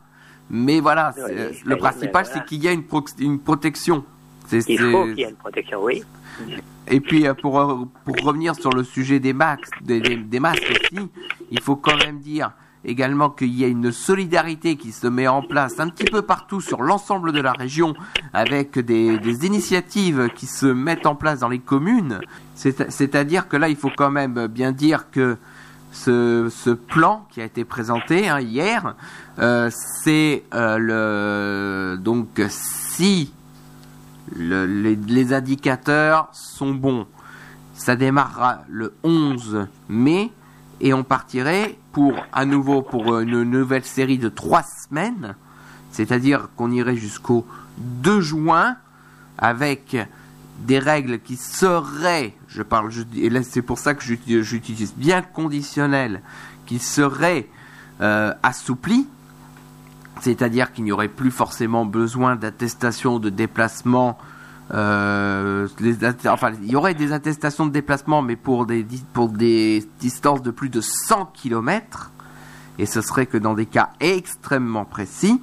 Mais 0.50 0.79
voilà, 0.81 1.13
le 1.65 1.75
principal, 1.77 2.25
c'est 2.25 2.43
qu'il 2.45 2.61
y 2.63 2.67
a 2.67 2.71
une, 2.71 2.83
une 3.19 3.39
protection. 3.39 4.03
Il 4.51 4.77
faut 4.77 5.05
qu'il 5.05 5.19
y 5.19 5.23
ait 5.23 5.29
une 5.29 5.35
protection, 5.35 5.81
oui. 5.81 6.03
Et 6.88 7.00
puis 7.00 7.27
euh, 7.27 7.33
pour, 7.33 7.59
euh, 7.59 7.85
pour 8.05 8.15
revenir 8.17 8.55
sur 8.55 8.71
le 8.71 8.83
sujet 8.83 9.19
des 9.19 9.33
masques, 9.33 9.81
des, 9.81 10.00
des, 10.01 10.39
masques 10.39 10.69
aussi, 10.69 11.09
il 11.51 11.61
faut 11.61 11.75
quand 11.75 11.95
même 11.97 12.19
dire 12.19 12.51
également 12.83 13.29
qu'il 13.29 13.55
y 13.55 13.63
a 13.63 13.67
une 13.67 13.91
solidarité 13.91 14.75
qui 14.75 14.91
se 14.91 15.07
met 15.07 15.27
en 15.27 15.43
place 15.43 15.79
un 15.79 15.88
petit 15.89 16.05
peu 16.05 16.23
partout 16.23 16.59
sur 16.61 16.81
l'ensemble 16.81 17.31
de 17.31 17.39
la 17.39 17.51
région 17.51 17.93
avec 18.33 18.79
des, 18.79 19.19
des, 19.19 19.45
initiatives 19.45 20.29
qui 20.35 20.47
se 20.47 20.65
mettent 20.65 21.05
en 21.05 21.15
place 21.15 21.39
dans 21.39 21.50
les 21.50 21.59
communes. 21.59 22.19
C'est-à-dire 22.55 23.47
que 23.47 23.57
là, 23.57 23.69
il 23.69 23.75
faut 23.75 23.91
quand 23.95 24.11
même 24.11 24.47
bien 24.47 24.71
dire 24.71 25.11
que 25.11 25.38
ce, 25.91 26.74
plan 26.74 27.27
qui 27.29 27.41
a 27.41 27.45
été 27.45 27.65
présenté 27.65 28.29
hein, 28.29 28.39
hier, 28.39 28.95
euh, 29.39 29.69
c'est 30.03 30.43
euh, 30.53 30.77
le 30.77 31.98
donc 31.98 32.41
si 32.50 33.33
le, 34.36 34.65
les, 34.65 34.95
les, 34.95 35.33
indicateurs 35.33 36.29
sont 36.31 36.74
bons, 36.74 37.05
ça 37.74 37.95
démarrera 37.95 38.62
le 38.69 38.93
11 39.03 39.67
mai 39.89 40.31
et 40.79 40.93
on 40.93 41.03
partirait 41.03 41.77
pour 41.91 42.13
à 42.31 42.45
nouveau 42.45 42.81
pour 42.81 43.19
une 43.19 43.43
nouvelle 43.43 43.83
série 43.83 44.17
de 44.17 44.29
trois 44.29 44.63
semaines, 44.63 45.36
c'est-à-dire 45.91 46.50
qu'on 46.55 46.71
irait 46.71 46.95
jusqu'au 46.95 47.45
2 47.77 48.21
juin 48.21 48.77
avec 49.38 49.98
des 50.65 50.80
règles 50.80 51.20
qui 51.20 51.36
seraient, 51.36 52.34
je 52.48 52.62
parle, 52.62 52.91
et 53.15 53.30
là 53.30 53.44
c'est 53.44 53.62
pour 53.62 53.80
ça 53.80 53.94
que 53.94 54.03
j'utilise 54.03 54.94
bien 54.96 55.22
conditionnel, 55.22 56.22
qui 56.65 56.80
seraient 56.80 57.48
euh, 58.01 58.34
assouplies, 58.44 59.08
c'est-à-dire 60.22 60.72
qu'il 60.72 60.84
n'y 60.84 60.91
aurait 60.91 61.08
plus 61.08 61.32
forcément 61.32 61.86
besoin 61.86 62.36
d'attestation 62.36 63.20
de 63.20 63.30
déplacement. 63.30 64.18
Euh, 64.74 65.68
enfin, 66.25 66.51
il 66.62 66.72
y 66.72 66.75
aurait 66.75 66.94
des 66.94 67.12
attestations 67.12 67.65
de 67.65 67.72
déplacement, 67.72 68.22
mais 68.22 68.36
pour 68.36 68.65
des, 68.65 68.84
distances 70.00 70.41
de 70.41 70.51
plus 70.51 70.70
de 70.70 70.82
100 70.82 71.25
km, 71.34 72.12
et 72.77 72.86
ce 72.86 73.01
serait 73.01 73.25
que 73.25 73.38
dans 73.38 73.53
des 73.53 73.65
cas 73.65 73.89
extrêmement 74.00 74.86
précis. 74.86 75.41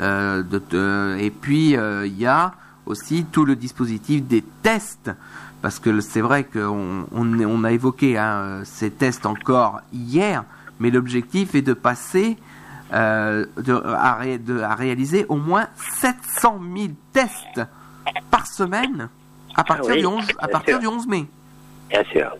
Euh, 0.00 0.42
de, 0.42 1.16
et 1.18 1.30
puis, 1.30 1.70
il 1.70 2.18
y 2.18 2.26
a 2.26 2.54
aussi 2.88 3.24
tout 3.30 3.44
le 3.44 3.54
dispositif 3.54 4.24
des 4.24 4.42
tests, 4.62 5.10
parce 5.62 5.78
que 5.78 6.00
c'est 6.00 6.20
vrai 6.20 6.44
qu'on 6.44 7.06
on, 7.12 7.64
a 7.64 7.72
évoqué 7.72 8.18
hein, 8.18 8.62
ces 8.64 8.90
tests 8.90 9.26
encore 9.26 9.80
hier, 9.92 10.44
mais 10.80 10.90
l'objectif 10.90 11.54
est 11.54 11.62
de 11.62 11.74
passer 11.74 12.36
euh, 12.92 13.44
de, 13.58 13.74
à, 13.74 14.14
réaliser 14.74 15.26
au 15.28 15.36
moins 15.36 15.68
700 15.76 16.60
000 16.76 16.88
tests 17.12 17.60
par 18.30 18.46
semaine 18.46 19.08
à 19.54 19.64
partir, 19.64 19.96
du, 19.96 20.06
11, 20.06 20.24
à 20.38 20.48
partir 20.48 20.78
du 20.78 20.86
11 20.86 21.06
mai. 21.06 21.26
Bien 21.90 22.04
sûr. 22.04 22.30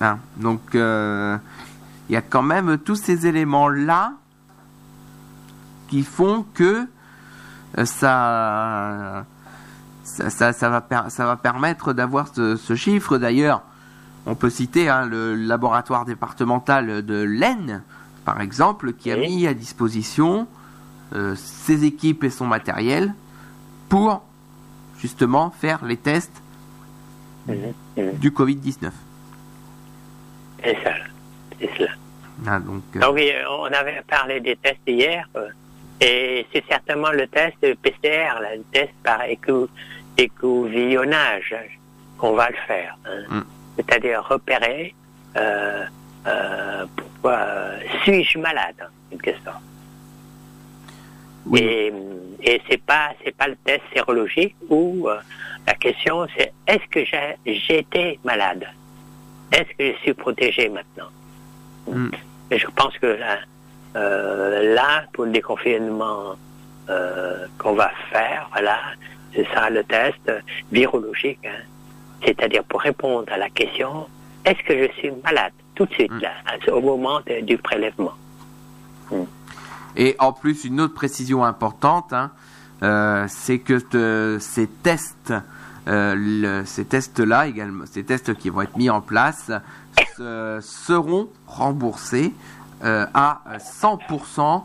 Hein, 0.00 0.18
donc, 0.36 0.74
euh, 0.74 1.36
il 2.08 2.12
y 2.12 2.16
a 2.16 2.22
quand 2.22 2.42
même 2.42 2.78
tous 2.78 2.94
ces 2.94 3.26
éléments-là 3.26 4.12
qui 5.88 6.02
font 6.02 6.44
que 6.54 6.86
euh, 7.76 7.84
ça, 7.84 9.24
ça, 10.04 10.52
ça, 10.52 10.68
va, 10.68 11.10
ça 11.10 11.26
va 11.26 11.36
permettre 11.36 11.92
d'avoir 11.92 12.28
ce, 12.34 12.74
chiffre. 12.74 13.18
D'ailleurs, 13.18 13.62
on 14.26 14.34
peut 14.34 14.50
citer 14.50 14.88
hein, 14.88 15.06
le 15.06 15.34
laboratoire 15.34 16.04
départemental 16.04 17.04
de 17.04 17.22
l'Aisne, 17.22 17.82
par 18.24 18.40
exemple, 18.40 18.92
qui 18.92 19.10
a 19.10 19.16
mis 19.16 19.46
à 19.46 19.54
disposition 19.54 20.46
euh, 21.14 21.34
ses 21.36 21.84
équipes 21.84 22.24
et 22.24 22.30
son 22.30 22.46
matériel 22.46 23.14
pour 23.88 24.22
justement 24.98 25.50
faire 25.50 25.84
les 25.84 25.96
tests 25.96 26.42
mhm, 27.46 27.72
mhm. 27.96 28.12
du 28.18 28.30
Covid-19. 28.30 28.90
C'est 30.62 30.76
ça, 30.82 30.92
c'est 31.58 31.70
cela. 31.78 31.90
Ah, 32.46 32.58
donc, 32.60 32.82
euh, 32.96 33.42
on 33.58 33.64
avait 33.64 34.02
parlé 34.06 34.40
des 34.40 34.56
tests 34.56 34.78
hier. 34.86 35.28
Et 36.00 36.46
c'est 36.52 36.64
certainement 36.68 37.10
le 37.10 37.26
test 37.26 37.56
PCR, 37.60 38.40
le 38.40 38.62
test 38.72 38.92
par 39.02 39.22
écouvillonnage 40.16 41.54
qu'on 42.18 42.32
va 42.32 42.50
le 42.50 42.56
faire. 42.66 42.96
Hein. 43.04 43.22
Mm. 43.28 43.42
C'est-à-dire 43.76 44.24
repérer 44.28 44.94
euh, 45.36 45.84
euh, 46.26 46.86
pourquoi 46.96 47.46
suis-je 48.02 48.38
malade, 48.38 48.88
en 49.12 49.16
quelque 49.18 49.42
sorte. 49.44 49.62
Et, 51.56 51.92
et 52.42 52.60
c'est 52.68 52.82
pas 52.82 53.12
c'est 53.24 53.34
pas 53.34 53.48
le 53.48 53.56
test 53.64 53.82
sérologique 53.94 54.54
où 54.68 55.08
euh, 55.08 55.18
la 55.66 55.74
question 55.74 56.26
c'est 56.36 56.52
est-ce 56.66 56.86
que 56.90 57.04
j'ai 57.46 57.78
été 57.78 58.20
malade? 58.22 58.66
Est-ce 59.52 59.70
que 59.78 59.92
je 59.92 59.98
suis 60.02 60.14
protégé 60.14 60.68
maintenant? 60.68 61.08
Mm. 61.86 62.10
Je 62.50 62.66
pense 62.76 62.96
que 62.98 63.06
là, 63.06 63.38
euh, 63.98 64.74
là, 64.74 65.04
pour 65.12 65.24
le 65.24 65.32
déconfinement 65.32 66.36
euh, 66.88 67.46
qu'on 67.58 67.74
va 67.74 67.90
faire, 68.10 68.48
voilà, 68.52 68.78
c'est 69.34 69.46
ça 69.52 69.70
le 69.70 69.82
test 69.84 70.32
virologique. 70.70 71.40
Hein. 71.44 71.62
C'est-à-dire 72.24 72.64
pour 72.64 72.80
répondre 72.80 73.30
à 73.32 73.38
la 73.38 73.48
question, 73.50 74.06
est-ce 74.44 74.62
que 74.62 74.78
je 74.78 74.92
suis 74.98 75.10
malade? 75.24 75.52
Tout 75.74 75.86
de 75.86 75.92
suite, 75.92 76.12
mm. 76.12 76.20
là, 76.20 76.30
au 76.72 76.80
moment 76.80 77.20
du 77.42 77.58
prélèvement. 77.58 78.14
Mm. 79.10 79.22
Et 79.96 80.16
en 80.18 80.32
plus, 80.32 80.64
une 80.64 80.80
autre 80.80 80.94
précision 80.94 81.44
importante, 81.44 82.12
hein, 82.12 82.30
euh, 82.82 83.24
c'est 83.28 83.58
que 83.58 84.38
ces 84.38 84.68
tests, 84.68 85.32
ces 85.86 86.84
tests-là 86.84 87.46
également, 87.48 87.84
ces 87.90 88.04
tests 88.04 88.34
qui 88.34 88.50
vont 88.50 88.62
être 88.62 88.76
mis 88.76 88.90
en 88.90 89.00
place, 89.00 89.50
seront 90.60 91.28
remboursés 91.46 92.32
euh, 92.84 93.06
à 93.12 93.40
100% 93.58 94.62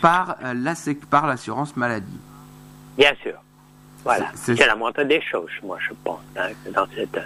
par 0.00 0.36
euh, 0.42 0.52
la 0.54 0.74
par 1.08 1.28
l'assurance 1.28 1.76
maladie. 1.76 2.18
Bien 2.98 3.12
sûr. 3.22 3.34
Voilà. 4.02 4.26
C'est 4.34 4.66
la 4.66 4.74
moindre 4.74 5.04
des 5.04 5.20
choses, 5.20 5.50
moi, 5.62 5.78
je 5.78 5.94
pense, 6.02 6.20
hein, 6.36 6.48
dans 6.74 6.86
cette 6.96 7.20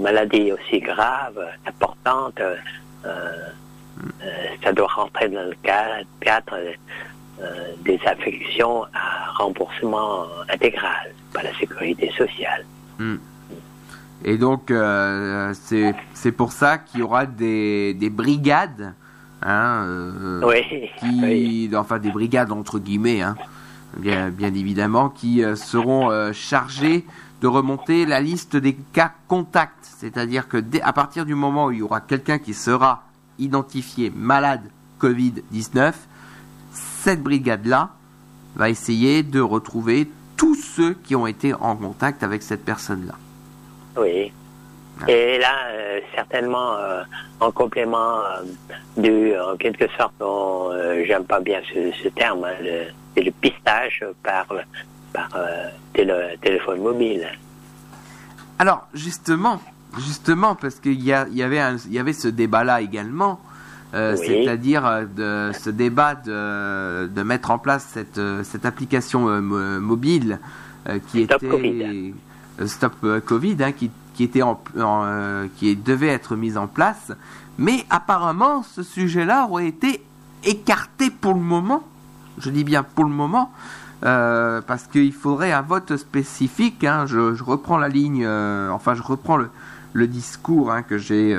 maladie 0.00 0.52
aussi 0.52 0.80
grave, 0.80 1.38
importante, 1.66 2.40
euh, 3.04 3.36
ça 4.64 4.72
doit 4.72 4.86
rentrer 4.86 5.28
dans 5.28 5.44
le 5.44 5.56
cadre 6.22 6.56
des 7.84 8.00
affections 8.06 8.84
à 8.94 9.32
remboursement 9.36 10.24
intégral 10.48 11.12
par 11.34 11.42
la 11.42 11.52
sécurité 11.58 12.10
sociale. 12.16 12.64
Hmm. 12.98 13.16
Et 14.24 14.38
donc, 14.38 14.72
c'est 15.52 16.32
pour 16.32 16.52
ça 16.52 16.78
qu'il 16.78 17.00
y 17.00 17.02
aura 17.02 17.26
des, 17.26 17.92
des 17.92 18.08
brigades 18.08 18.94
hein, 19.44 19.84
euh, 19.86 20.62
qui, 20.98 21.70
enfin 21.74 21.98
des 21.98 22.10
brigades 22.10 22.52
entre 22.52 22.78
guillemets, 22.78 23.22
hein, 23.22 23.36
bien, 23.96 24.30
bien 24.30 24.54
évidemment, 24.54 25.08
qui 25.08 25.44
euh, 25.44 25.56
seront 25.56 26.10
euh, 26.10 26.32
chargées 26.32 27.04
de 27.40 27.46
remonter 27.46 28.06
la 28.06 28.20
liste 28.20 28.56
des 28.56 28.74
cas 28.74 29.12
contacts, 29.28 29.84
c'est-à-dire 29.98 30.48
que 30.48 30.56
dès, 30.56 30.80
à 30.82 30.92
partir 30.92 31.26
du 31.26 31.34
moment 31.34 31.66
où 31.66 31.70
il 31.72 31.78
y 31.78 31.82
aura 31.82 32.00
quelqu'un 32.00 32.38
qui 32.38 32.54
sera 32.54 33.02
identifié 33.38 34.12
malade 34.14 34.62
Covid-19, 35.00 35.92
cette 36.72 37.22
brigade-là 37.22 37.90
va 38.54 38.70
essayer 38.70 39.22
de 39.22 39.40
retrouver 39.40 40.08
tous 40.36 40.54
ceux 40.54 40.94
qui 40.94 41.16
ont 41.16 41.26
été 41.26 41.54
en 41.54 41.76
contact 41.76 42.22
avec 42.22 42.42
cette 42.42 42.64
personne-là. 42.64 43.14
Oui. 43.96 44.32
Et 45.08 45.38
là, 45.38 45.66
euh, 45.70 46.00
certainement, 46.14 46.76
euh, 46.76 47.02
en 47.40 47.50
complément 47.50 48.18
euh, 48.18 48.44
du, 48.96 49.36
en 49.36 49.56
quelque 49.56 49.86
sorte, 49.96 50.14
j'aime 51.06 51.24
pas 51.24 51.40
bien 51.40 51.60
ce, 51.72 52.08
terme, 52.08 52.44
hein, 52.44 52.90
c'est 53.14 53.22
le, 53.24 53.30
pistage 53.32 54.04
par, 54.22 54.46
par 55.12 55.30
téléphone 55.92 56.80
mobile. 56.80 57.26
Alors, 58.58 58.86
justement, 58.94 59.60
justement, 59.96 60.54
parce 60.54 60.76
qu'il 60.76 61.00
y, 61.00 61.06
y, 61.06 61.12
avait 61.42 61.60
il 61.86 61.92
y 61.92 61.98
avait 61.98 62.12
ce 62.12 62.28
débat-là 62.28 62.80
également, 62.80 63.40
c'est-à-dire 63.92 65.06
de 65.14 65.50
ce 65.52 65.68
débat 65.68 66.14
de, 66.14 67.08
de 67.08 67.22
mettre 67.22 67.50
en 67.50 67.58
place 67.58 67.88
cette, 67.92 68.20
cette 68.44 68.64
application 68.64 69.20
mobile 69.20 70.38
qui 71.08 71.22
était 71.22 72.14
Stop 72.66 72.94
Covid, 73.26 73.56
hein, 73.60 73.72
qui, 73.72 73.90
qui, 74.14 74.24
était 74.24 74.42
en, 74.42 74.60
qui 75.56 75.76
devait 75.76 76.08
être 76.08 76.36
mise 76.36 76.58
en 76.58 76.66
place. 76.66 77.12
Mais 77.58 77.84
apparemment, 77.90 78.62
ce 78.62 78.82
sujet-là 78.82 79.46
aurait 79.48 79.68
été 79.68 80.04
écarté 80.44 81.10
pour 81.10 81.34
le 81.34 81.40
moment. 81.40 81.82
Je 82.38 82.50
dis 82.50 82.64
bien 82.64 82.82
pour 82.82 83.04
le 83.04 83.10
moment. 83.10 83.52
parce 84.00 84.86
qu'il 84.90 85.12
faudrait 85.12 85.52
un 85.52 85.62
vote 85.62 85.96
spécifique. 85.96 86.84
Hein. 86.84 87.06
Je, 87.06 87.42
reprends 87.42 87.78
la 87.78 87.88
ligne, 87.88 88.26
enfin 88.70 88.94
je 88.94 89.02
reprends 89.02 89.36
le, 89.36 90.06
discours 90.06 90.72
hein, 90.72 90.82
que 90.82 90.98
j'ai 90.98 91.36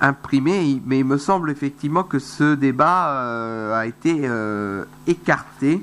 imprimé, 0.00 0.80
mais 0.86 1.00
il 1.00 1.04
me 1.04 1.18
semble 1.18 1.50
effectivement 1.50 2.02
que 2.02 2.18
ce 2.18 2.54
débat 2.54 3.10
euh, 3.10 3.78
a 3.78 3.86
été 3.86 4.20
euh, 4.24 4.84
écarté 5.06 5.82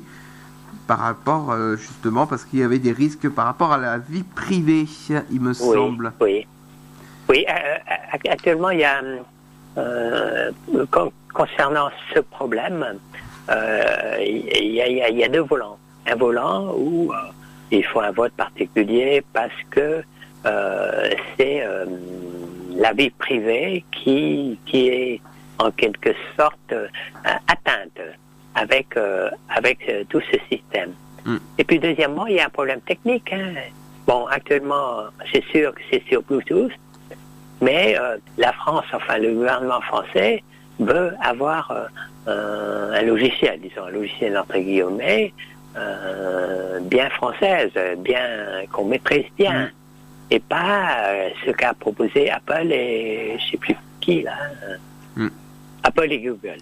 par 0.88 1.00
rapport 1.00 1.52
euh, 1.52 1.76
justement 1.76 2.28
parce 2.28 2.46
qu'il 2.46 2.60
y 2.60 2.64
avait 2.64 2.80
des 2.80 2.92
risques 2.92 3.30
par 3.30 3.46
rapport 3.46 3.72
à 3.72 3.78
la 3.78 3.98
vie 3.98 4.24
privée, 4.24 4.86
il 5.32 5.42
me 5.42 5.54
semble. 5.54 6.14
Oui, 6.22 6.48
oui. 7.30 7.46
actuellement, 8.30 8.70
il 8.70 8.80
y 8.80 8.84
a 8.84 9.02
concernant 11.34 11.90
ce 12.14 12.20
problème, 12.20 12.86
il 14.20 14.72
y, 14.72 15.24
a, 15.24 15.30
deux 15.30 15.42
volants. 15.42 15.78
Un 16.08 16.16
volant 16.16 16.74
où 16.78 17.12
il 17.72 17.84
faut 17.86 18.00
un 18.00 18.12
vote 18.12 18.34
particulier 18.34 19.24
parce 19.34 19.52
que 19.72 20.04
c'est 20.44 21.64
la 22.76 22.94
vie 22.94 23.10
privée 23.10 23.84
qui, 23.92 24.60
qui 24.66 24.88
est 24.88 25.22
en 25.60 25.72
quelque 25.72 26.14
sorte 26.38 26.74
euh, 26.74 26.88
atteinte 27.26 28.00
avec, 28.56 28.98
euh, 28.98 29.30
avec 29.50 29.80
euh, 29.90 30.04
tout 30.10 30.22
ce 30.32 30.38
système. 30.50 30.92
Hmm. 31.26 31.38
Et 31.58 31.64
puis 31.64 31.80
deuxièmement, 31.80 32.28
il 32.28 32.36
y 32.36 32.40
a 32.40 32.46
un 32.46 32.50
problème 32.50 32.82
technique. 32.82 33.32
Hein. 33.34 33.54
Bon, 34.08 34.26
actuellement, 34.28 35.06
c'est 35.32 35.44
sûr 35.46 35.74
que 35.74 35.82
c'est 35.92 36.04
sur 36.08 36.22
Bluetooth, 36.24 36.72
mais 37.62 37.98
la 38.38 38.54
France, 38.54 38.86
enfin 38.94 39.18
le 39.18 39.34
gouvernement 39.34 39.82
français, 39.82 40.44
veut 40.80 41.14
avoir 41.20 41.76
un 42.28 43.02
logiciel, 43.02 43.60
disons 43.62 43.86
un 43.88 43.90
logiciel 43.90 44.38
entre 44.38 44.60
guillemets, 44.60 45.34
bien 46.82 47.10
française, 47.10 47.72
bien 47.98 48.28
qu'on 48.72 48.86
maîtrise 48.86 49.26
bien. 49.36 49.64
Hmm 49.64 49.70
et 50.32 50.40
pas 50.40 51.10
euh, 51.10 51.30
ce 51.46 51.52
qu'a 51.52 51.74
proposé 51.74 52.30
Apple 52.30 52.72
et 52.72 53.38
je 53.40 53.52
sais 53.52 53.58
plus 53.58 53.76
qui 54.02 54.24
là. 54.24 54.34
Hmm. 55.16 55.30
Apple 55.84 56.12
et 56.12 56.20
Google. 56.20 56.58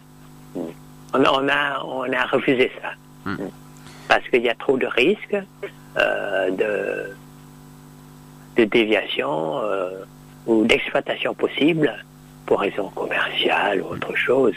On, 1.14 1.48
a, 1.48 1.84
on 1.86 2.12
a 2.12 2.26
refusé 2.26 2.72
ça. 2.82 2.90
Hmm. 3.26 3.48
Parce 4.08 4.28
qu'il 4.30 4.42
y 4.42 4.50
a 4.50 4.56
trop 4.56 4.78
de 4.78 4.88
risques 4.88 5.38
euh, 5.98 6.50
de, 6.52 7.16
de 8.58 8.66
déviation 8.66 9.60
euh, 9.60 9.92
ou 10.46 10.66
d'exploitation 10.66 11.34
possible 11.34 11.94
pour 12.46 12.60
raisons 12.60 12.90
commerciales 12.90 13.82
ou 13.82 13.94
autre 13.94 14.16
chose 14.16 14.54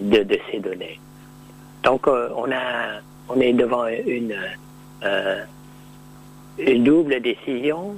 de, 0.00 0.22
de, 0.22 0.38
ces 0.50 0.58
données. 0.58 0.98
Donc 1.84 2.06
on 2.08 2.50
a 2.50 3.00
on 3.28 3.40
est 3.40 3.52
devant 3.52 3.86
une 3.86 4.36
une 6.58 6.84
double 6.84 7.20
décision 7.20 7.96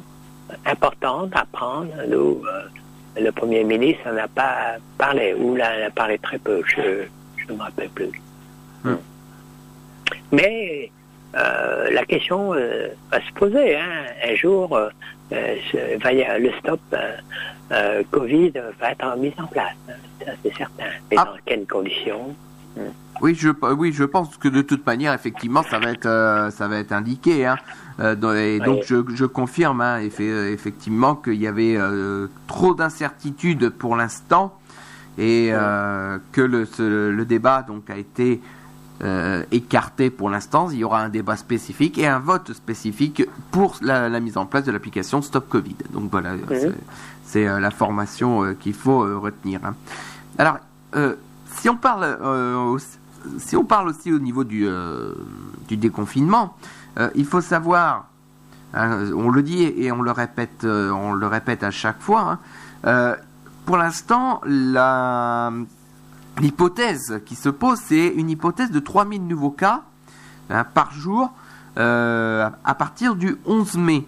importante 0.66 1.30
à 1.34 1.46
prendre. 1.50 1.92
Nous, 2.08 2.42
euh, 2.44 2.62
le 3.18 3.30
Premier 3.32 3.64
ministre 3.64 4.08
n'en 4.10 4.16
a 4.18 4.28
pas 4.28 4.76
parlé, 4.98 5.34
ou 5.34 5.56
là, 5.56 5.78
il 5.78 5.82
a 5.82 5.90
parlé 5.90 6.18
très 6.18 6.38
peu, 6.38 6.62
je 6.66 7.06
ne 7.48 7.56
me 7.56 7.62
rappelle 7.62 7.88
plus. 7.90 8.20
Hmm. 8.84 8.96
Mais 10.32 10.90
euh, 11.34 11.90
la 11.90 12.04
question 12.04 12.54
euh, 12.54 12.88
va 13.10 13.20
se 13.20 13.32
poser. 13.32 13.76
Hein. 13.76 14.04
Un 14.24 14.34
jour, 14.34 14.78
le 15.30 16.58
stop 16.58 16.80
Covid 18.10 18.52
va 18.78 18.92
être 18.92 19.16
mis 19.16 19.32
en 19.38 19.46
place. 19.46 19.74
Hein. 19.88 20.32
c'est 20.42 20.54
certain. 20.56 20.90
Mais 21.10 21.16
ah. 21.18 21.24
dans 21.24 21.36
quelles 21.44 21.66
conditions? 21.66 22.34
Oui, 23.20 23.34
je, 23.34 23.50
oui, 23.74 23.92
je 23.92 24.04
pense 24.04 24.36
que 24.38 24.48
de 24.48 24.62
toute 24.62 24.86
manière, 24.86 25.12
effectivement, 25.12 25.62
ça 25.62 25.78
va 25.78 25.90
être, 25.90 26.48
ça 26.52 26.68
va 26.68 26.78
être 26.78 26.92
indiqué. 26.92 27.46
Hein. 27.46 27.56
Euh, 28.00 28.34
et 28.34 28.60
donc 28.60 28.84
je, 28.86 29.24
confirme 29.26 29.80
hein, 29.80 29.98
effectivement 30.00 31.14
qu'il 31.14 31.34
y 31.34 31.46
avait 31.46 31.76
euh, 31.76 32.28
trop 32.46 32.74
d'incertitudes 32.74 33.68
pour 33.68 33.94
l'instant 33.94 34.56
et 35.18 35.50
euh, 35.52 36.18
que 36.32 36.40
le, 36.40 37.24
débat 37.24 37.62
donc 37.62 37.90
a 37.90 37.96
été 37.96 38.40
écarté 39.50 40.10
pour 40.10 40.30
l'instant. 40.30 40.70
Il 40.70 40.78
y 40.78 40.84
aura 40.84 41.02
un 41.02 41.08
débat 41.08 41.36
spécifique 41.36 41.98
et 41.98 42.06
un 42.06 42.18
vote 42.18 42.52
spécifique 42.52 43.24
pour 43.50 43.76
la, 43.82 44.20
mise 44.20 44.36
en 44.36 44.46
place 44.46 44.64
de 44.64 44.72
l'application 44.72 45.20
Stop 45.22 45.48
Covid. 45.48 45.76
Donc 45.92 46.10
voilà, 46.10 46.32
c'est 47.24 47.44
la 47.44 47.70
formation 47.70 48.54
qu'il 48.54 48.74
faut 48.74 49.00
retenir. 49.20 49.60
Hein. 49.64 49.74
Alors, 50.38 50.58
si 51.56 51.68
on 51.68 51.76
parle, 51.76 52.18
si 53.38 53.56
on 53.56 53.64
parle 53.64 53.88
aussi 53.88 54.12
au 54.12 54.18
niveau 54.18 54.44
du, 54.44 54.68
du 55.68 55.76
déconfinement. 55.76 56.56
Euh, 56.98 57.10
il 57.14 57.24
faut 57.24 57.40
savoir, 57.40 58.06
hein, 58.74 59.10
on 59.14 59.30
le 59.30 59.42
dit 59.42 59.62
et 59.62 59.92
on 59.92 60.02
le 60.02 60.10
répète, 60.10 60.64
euh, 60.64 60.90
on 60.90 61.12
le 61.12 61.26
répète 61.26 61.62
à 61.62 61.70
chaque 61.70 62.00
fois. 62.00 62.20
Hein, 62.20 62.38
euh, 62.86 63.16
pour 63.66 63.76
l'instant, 63.76 64.40
l'hypothèse 66.40 67.20
qui 67.24 67.36
se 67.36 67.48
pose, 67.48 67.78
c'est 67.78 68.08
une 68.08 68.30
hypothèse 68.30 68.70
de 68.70 68.80
3000 68.80 69.26
nouveaux 69.26 69.50
cas 69.50 69.82
hein, 70.48 70.64
par 70.64 70.92
jour 70.92 71.32
à 71.76 72.74
partir 72.76 73.14
du 73.14 73.36
11 73.46 73.76
mai. 73.78 74.06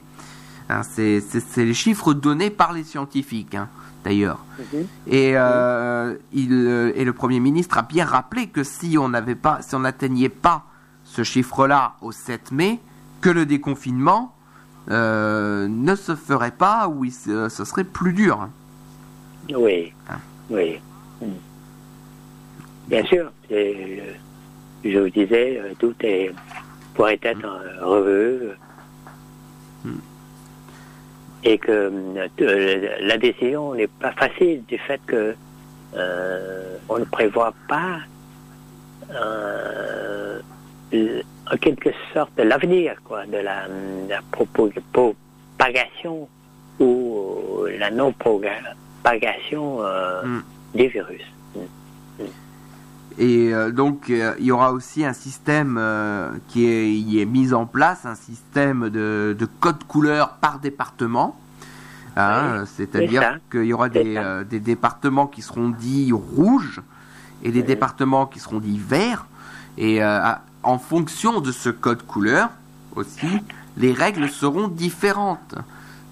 c'est 0.82 1.22
les 1.56 1.74
chiffres 1.74 2.12
donnés 2.12 2.50
par 2.50 2.74
les 2.74 2.84
scientifiques, 2.84 3.56
d'ailleurs. 4.04 4.44
Mhm. 4.58 4.86
Et, 5.06 5.30
et 5.30 7.04
le 7.04 7.12
Premier 7.12 7.40
ministre 7.40 7.78
a 7.78 7.82
bien 7.82 8.04
rappelé 8.04 8.48
que 8.48 8.64
si 8.64 8.96
on 8.98 9.08
n'avait 9.08 9.34
pas, 9.34 9.60
si 9.62 9.74
on 9.74 9.80
n'atteignait 9.80 10.28
pas 10.28 10.64
ce 11.04 11.22
chiffre-là 11.22 11.94
au 12.00 12.12
7 12.12 12.52
mai, 12.52 12.80
que 13.22 13.30
le 13.30 13.46
déconfinement 13.46 14.34
euh, 14.90 15.68
ne 15.68 15.94
se 15.94 16.14
ferait 16.14 16.50
pas 16.50 16.88
ou 16.88 17.06
ce 17.08 17.48
serait 17.48 17.84
plus 17.84 18.12
dur. 18.12 18.48
Oui, 19.54 19.92
hein. 20.10 20.18
oui. 20.50 20.80
Hmm. 21.20 21.38
Bien 22.88 23.04
sûr, 23.04 23.32
je 23.48 24.98
vous 24.98 25.10
disais, 25.10 25.60
euh, 25.60 25.72
tout 25.78 25.94
est, 26.00 26.32
pourrait 26.94 27.20
être 27.22 27.46
hmm. 27.46 27.84
revu. 27.84 28.48
Hmm. 29.84 29.98
Et 31.44 31.58
que 31.58 31.90
euh, 32.40 32.96
la 33.00 33.18
décision 33.18 33.74
n'est 33.74 33.88
pas 33.88 34.12
facile 34.12 34.62
du 34.64 34.78
fait 34.78 35.00
que 35.06 35.34
on 36.88 36.98
ne 36.98 37.04
prévoit 37.04 37.54
pas 37.68 37.98
en 41.52 41.56
quelque 41.56 41.90
sorte 42.12 42.38
l'avenir 42.38 42.94
quoi, 43.04 43.26
de 43.26 43.36
la, 43.38 43.66
propagation 44.30 46.28
ou 46.80 47.66
la 47.78 47.90
non-propagation 47.90 49.84
euh, 49.84 50.22
hmm. 50.22 50.42
des 50.74 50.88
virus. 50.88 51.22
Et 53.18 53.52
euh, 53.52 53.70
donc 53.70 54.10
euh, 54.10 54.34
il 54.38 54.46
y 54.46 54.52
aura 54.52 54.72
aussi 54.72 55.04
un 55.04 55.12
système 55.12 55.80
qui 56.48 56.64
est, 56.66 57.20
est, 57.20 57.24
mis 57.26 57.52
en 57.52 57.66
place, 57.66 58.04
un 58.04 58.14
système 58.14 58.88
de, 58.90 59.48
code 59.60 59.84
couleur 59.84 60.34
par 60.40 60.58
département. 60.58 61.38
Hein, 62.14 62.64
c'est-à-dire 62.66 63.38
qu'il 63.50 63.64
y 63.64 63.72
aura 63.72 63.88
des, 63.88 64.42
des, 64.50 64.60
départements 64.60 65.26
qui 65.26 65.40
seront 65.40 65.70
dits 65.70 66.12
rouges 66.12 66.82
et 67.42 67.50
des 67.50 67.62
départements 67.62 68.26
qui 68.26 68.38
seront 68.38 68.58
dits 68.58 68.78
verts. 68.78 69.26
Et 69.78 70.00
en 70.62 70.78
fonction 70.78 71.40
de 71.40 71.50
ce 71.52 71.70
code 71.70 72.02
couleur 72.02 72.50
aussi, 72.94 73.40
les 73.76 73.92
règles 73.92 74.28
seront 74.28 74.68
différentes. 74.68 75.54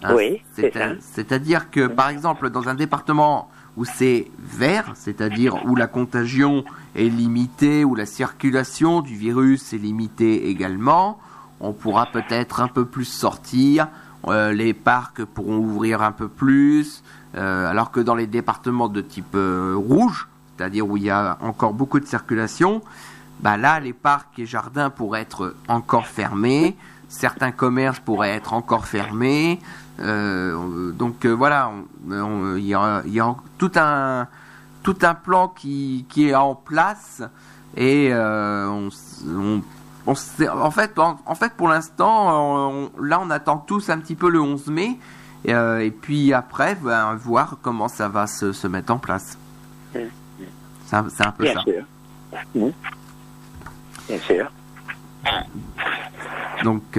Hein, 0.02 0.14
oui, 0.14 0.42
c'est-à-dire 0.54 1.70
que, 1.70 1.86
par 1.86 2.08
exemple, 2.08 2.48
dans 2.48 2.68
un 2.68 2.74
département 2.74 3.50
où 3.76 3.84
c'est 3.84 4.30
vert, 4.38 4.92
c'est-à-dire 4.94 5.66
où 5.66 5.76
la 5.76 5.86
contagion 5.86 6.64
est 6.94 7.08
limitée, 7.08 7.84
où 7.84 7.94
la 7.94 8.06
circulation 8.06 9.00
du 9.00 9.14
virus 9.14 9.72
est 9.72 9.78
limitée 9.78 10.48
également, 10.48 11.18
on 11.60 11.72
pourra 11.72 12.06
peut-être 12.06 12.60
un 12.60 12.68
peu 12.68 12.84
plus 12.84 13.04
sortir, 13.04 13.88
euh, 14.26 14.52
les 14.52 14.74
parcs 14.74 15.24
pourront 15.24 15.58
ouvrir 15.58 16.02
un 16.02 16.12
peu 16.12 16.28
plus, 16.28 17.02
euh, 17.36 17.68
alors 17.68 17.90
que 17.90 18.00
dans 18.00 18.14
les 18.14 18.26
départements 18.26 18.88
de 18.88 19.00
type 19.00 19.34
euh, 19.34 19.74
rouge, 19.76 20.28
c'est-à-dire 20.56 20.86
où 20.86 20.96
il 20.96 21.04
y 21.04 21.10
a 21.10 21.38
encore 21.40 21.72
beaucoup 21.72 22.00
de 22.00 22.06
circulation, 22.06 22.82
bah 23.40 23.56
là, 23.56 23.80
les 23.80 23.94
parcs 23.94 24.38
et 24.38 24.44
jardins 24.44 24.90
pourraient 24.90 25.22
être 25.22 25.54
encore 25.68 26.06
fermés, 26.06 26.76
certains 27.08 27.50
commerces 27.50 28.00
pourraient 28.00 28.30
être 28.30 28.52
encore 28.52 28.86
fermés. 28.86 29.58
Donc 29.98 31.26
voilà, 31.26 31.72
il 32.06 32.66
y 32.66 32.74
a, 32.74 33.36
tout 33.58 33.72
un 33.76 34.28
tout 34.82 34.96
un 35.02 35.14
plan 35.14 35.48
qui, 35.48 36.06
qui 36.08 36.28
est 36.28 36.34
en 36.34 36.54
place 36.54 37.22
et 37.76 38.08
euh, 38.12 38.66
on, 38.68 38.88
on 39.28 39.62
en 40.06 40.70
fait, 40.70 40.98
en, 40.98 41.34
fait, 41.34 41.52
pour 41.54 41.68
l'instant, 41.68 42.90
là, 43.00 43.20
on 43.20 43.30
attend 43.30 43.58
tous 43.58 43.90
un 43.90 43.98
petit 43.98 44.16
peu 44.16 44.28
le 44.28 44.40
11 44.40 44.66
mai, 44.68 44.98
et, 45.44 45.52
et 45.52 45.90
puis 45.90 46.32
après, 46.32 46.74
ben, 46.74 47.14
voir 47.14 47.58
comment 47.62 47.86
ça 47.86 48.08
va 48.08 48.26
se, 48.26 48.52
se 48.52 48.66
mettre 48.66 48.92
en 48.92 48.98
place. 48.98 49.38
Mmh. 49.94 49.98
C'est 50.86 50.96
un, 50.96 51.06
un, 51.06 51.30
peu 51.30 51.44
Bien 51.44 51.54
ça. 51.54 51.62
Sûr. 51.62 51.84
Mmh. 52.54 52.68
Bien 54.08 54.18
sûr. 54.18 54.50
Donc 56.64 56.98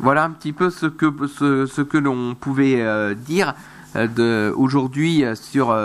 voilà 0.00 0.24
un 0.24 0.30
petit 0.30 0.52
peu 0.52 0.70
ce 0.70 0.86
que 0.86 1.26
ce, 1.26 1.66
ce 1.66 1.82
que 1.82 1.98
l'on 1.98 2.34
pouvait 2.34 3.14
dire 3.14 3.54
de 3.94 4.52
aujourd'hui 4.56 5.24
sur 5.34 5.76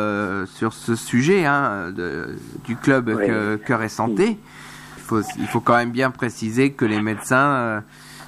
sur 0.46 0.74
ce 0.74 0.96
sujet 0.96 1.46
hein, 1.46 1.92
de, 1.96 2.36
du 2.66 2.76
club. 2.76 3.12
Cœur 3.66 3.82
et 3.82 3.90
Santé. 3.90 4.38
Il 4.98 5.04
faut 5.04 5.22
il 5.38 5.48
faut 5.48 5.62
quand 5.62 5.76
même 5.76 5.92
bien 5.92 6.12
préciser 6.12 6.72
que 6.72 6.86
les 6.86 7.02
médecins 7.02 7.84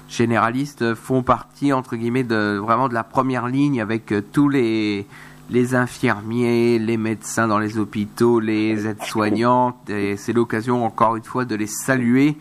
généralistes 0.08 0.94
font 0.94 1.24
partie 1.24 1.74
entre 1.74 1.96
guillemets 1.96 2.24
de 2.24 2.58
vraiment 2.62 2.88
de 2.90 2.94
la 2.94 3.04
première 3.04 3.48
ligne 3.48 3.82
avec 3.82 4.14
tous 4.32 4.50
les 4.50 5.08
les 5.50 5.76
infirmiers, 5.76 6.80
les 6.80 6.98
médecins 6.98 7.48
dans 7.48 7.60
les 7.60 7.78
hôpitaux, 7.78 8.40
les 8.40 8.88
aides-soignantes 8.88 9.90
et 9.90 10.18
c'est 10.18 10.34
l'occasion 10.34 10.86
encore 10.86 11.16
une 11.16 11.24
fois 11.24 11.46
de 11.46 11.56
les 11.56 11.68
saluer 11.68 12.38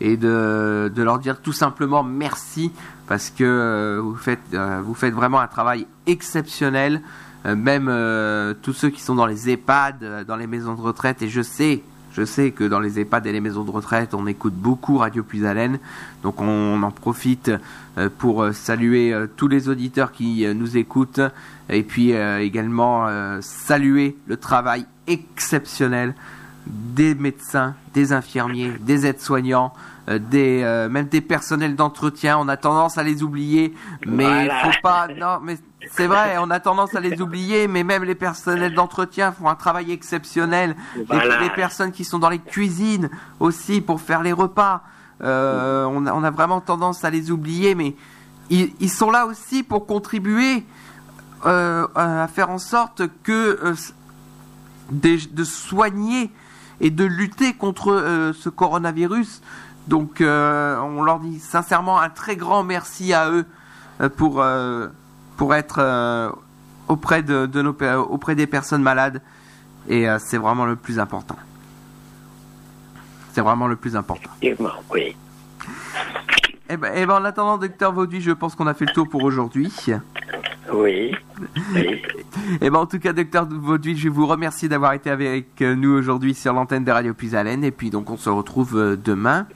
et 0.00 0.16
de, 0.16 0.92
de 0.94 1.02
leur 1.02 1.18
dire 1.18 1.40
tout 1.40 1.52
simplement 1.52 2.02
merci 2.02 2.72
parce 3.12 3.28
que 3.28 3.44
euh, 3.44 4.00
vous 4.02 4.16
faites 4.16 4.40
euh, 4.54 4.80
vous 4.82 4.94
faites 4.94 5.12
vraiment 5.12 5.38
un 5.40 5.46
travail 5.46 5.86
exceptionnel. 6.06 7.02
Euh, 7.44 7.54
même 7.54 7.92
tous 8.62 8.72
ceux 8.72 8.88
qui 8.88 9.02
sont 9.02 9.14
dans 9.14 9.26
les 9.26 9.50
EHPAD 9.50 10.24
dans 10.26 10.36
les 10.36 10.46
maisons 10.46 10.74
de 10.74 10.80
retraite 10.80 11.20
et 11.20 11.28
je 11.28 11.42
sais 11.42 11.82
je 12.14 12.24
sais 12.24 12.52
que 12.52 12.64
dans 12.64 12.80
les 12.80 13.00
EHPAD 13.00 13.26
et 13.26 13.32
les 13.32 13.42
maisons 13.42 13.64
de 13.64 13.70
retraite 13.70 14.14
on 14.14 14.26
écoute 14.26 14.54
beaucoup 14.54 14.96
Radio 14.96 15.22
Plus 15.24 15.44
Haleine 15.44 15.78
donc 16.22 16.40
on, 16.40 16.82
en 16.82 16.90
profite 16.90 17.50
pour 18.16 18.46
saluer 18.54 19.14
tous 19.36 19.48
les 19.48 19.68
auditeurs 19.68 20.12
qui 20.12 20.46
nous 20.54 20.78
écoutent. 20.78 21.20
Et 21.68 21.82
puis 21.82 22.12
également 22.12 23.08
saluer 23.42 24.16
le 24.26 24.38
travail 24.38 24.86
exceptionnel 25.06 26.14
des 26.66 27.14
médecins, 27.14 27.74
des 27.94 28.12
infirmiers, 28.12 28.72
des 28.80 29.04
aides-soignants, 29.06 29.72
euh, 30.08 30.18
des 30.18 30.62
euh, 30.62 30.88
même 30.88 31.06
des 31.06 31.20
personnels 31.20 31.74
d'entretien. 31.76 32.38
On 32.38 32.48
a 32.48 32.56
tendance 32.56 32.98
à 32.98 33.02
les 33.02 33.22
oublier, 33.22 33.74
mais 34.06 34.24
Voilà. 34.24 34.60
faut 34.64 34.80
pas. 34.82 35.08
Non, 35.08 35.38
mais 35.42 35.58
c'est 35.90 36.06
vrai, 36.06 36.36
on 36.38 36.50
a 36.50 36.60
tendance 36.60 36.94
à 36.94 37.00
les 37.00 37.20
oublier, 37.20 37.66
mais 37.66 37.82
même 37.82 38.04
les 38.04 38.14
personnels 38.14 38.74
d'entretien 38.74 39.32
font 39.32 39.48
un 39.48 39.56
travail 39.56 39.90
exceptionnel. 39.92 40.76
Les- 40.96 41.04
Voilà. 41.04 41.40
Les, 41.40 41.50
personnes 41.50 41.90
qui 41.92 42.04
sont 42.04 42.18
dans 42.20 42.28
les 42.30 42.38
cuisines 42.38 43.10
aussi 43.40 43.80
pour 43.80 44.00
faire 44.00 44.22
les 44.22 44.32
repas. 44.32 44.82
Euh, 45.22 45.84
on, 45.86 46.06
a, 46.06 46.12
on 46.12 46.22
a 46.24 46.30
vraiment 46.30 46.60
tendance 46.60 47.04
à 47.04 47.10
les 47.10 47.30
oublier, 47.32 47.74
mais 47.74 47.94
ils, 48.50 48.72
ils 48.80 48.90
sont 48.90 49.10
là 49.10 49.26
aussi 49.26 49.62
pour 49.64 49.86
contribuer 49.86 50.64
euh, 51.46 51.86
à 51.96 52.28
faire 52.28 52.50
en 52.50 52.58
sorte 52.58 53.02
que 53.24 53.58
euh, 53.64 53.74
des- 54.90 55.26
de 55.30 55.44
soigner 55.44 56.30
et 56.82 56.90
de 56.90 57.04
lutter 57.04 57.54
contre 57.54 57.92
euh, 57.92 58.32
ce 58.34 58.50
coronavirus. 58.50 59.40
Donc, 59.88 60.20
euh, 60.20 60.78
on 60.80 61.02
leur 61.02 61.18
dit 61.20 61.40
sincèrement 61.40 61.98
un 61.98 62.10
très 62.10 62.36
grand 62.36 62.62
merci 62.64 63.14
à 63.14 63.30
eux 63.30 63.46
euh, 64.02 64.08
pour 64.10 64.44
pour 65.38 65.54
être 65.54 66.32
auprès 66.88 67.22
de, 67.22 67.46
de 67.46 67.62
nos 67.62 67.72
pe- 67.72 67.96
auprès 67.96 68.34
des 68.34 68.46
personnes 68.46 68.82
malades 68.82 69.22
et 69.88 70.06
c'est 70.18 70.36
vraiment 70.38 70.66
le 70.66 70.76
plus 70.76 70.98
important. 71.00 71.36
C'est 73.32 73.40
vraiment 73.40 73.66
le 73.66 73.76
plus 73.76 73.96
important. 73.96 74.30
Oui. 74.90 75.16
Et 76.68 76.76
ben, 76.76 76.92
eh 76.94 77.06
ben, 77.06 77.14
en 77.14 77.24
attendant, 77.24 77.58
docteur 77.58 77.92
Vauduit, 77.92 78.20
je 78.20 78.30
pense 78.30 78.54
qu'on 78.54 78.66
a 78.66 78.74
fait 78.74 78.84
le 78.84 78.92
tour 78.92 79.08
pour 79.08 79.24
aujourd'hui. 79.24 79.72
Oui. 80.72 81.14
oui. 81.74 82.02
Et 82.60 82.70
ben, 82.70 82.78
en 82.78 82.86
tout 82.86 82.98
cas, 82.98 83.12
docteur 83.12 83.46
Vauduit, 83.48 83.96
je 83.96 84.08
vous 84.08 84.26
remercie 84.26 84.68
d'avoir 84.68 84.92
été 84.92 85.10
avec 85.10 85.60
nous 85.60 85.90
aujourd'hui 85.90 86.34
sur 86.34 86.52
l'antenne 86.52 86.84
de 86.84 86.90
Radio 86.92 87.14
Puisalène. 87.14 87.64
Et 87.64 87.70
puis, 87.72 87.90
donc, 87.90 88.10
on 88.10 88.16
se 88.16 88.30
retrouve 88.30 88.76
euh, 88.78 88.96
demain 88.96 89.46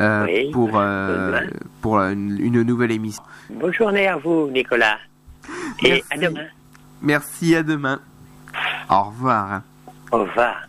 euh, 0.00 0.24
Oui, 0.26 0.50
pour, 0.52 0.70
euh, 0.74 1.26
demain. 1.40 1.50
pour 1.80 1.98
une, 1.98 2.38
une 2.40 2.62
nouvelle 2.62 2.92
émission. 2.92 3.22
Bonne 3.50 3.74
journée 3.74 4.06
à 4.06 4.16
vous, 4.16 4.48
Nicolas. 4.50 4.98
Et 5.84 5.88
Merci. 5.90 6.04
à 6.10 6.18
demain. 6.18 6.46
Merci, 7.02 7.54
à 7.56 7.62
demain. 7.62 8.00
Au 8.88 9.02
revoir. 9.04 9.62
Au 10.12 10.18
revoir. 10.18 10.68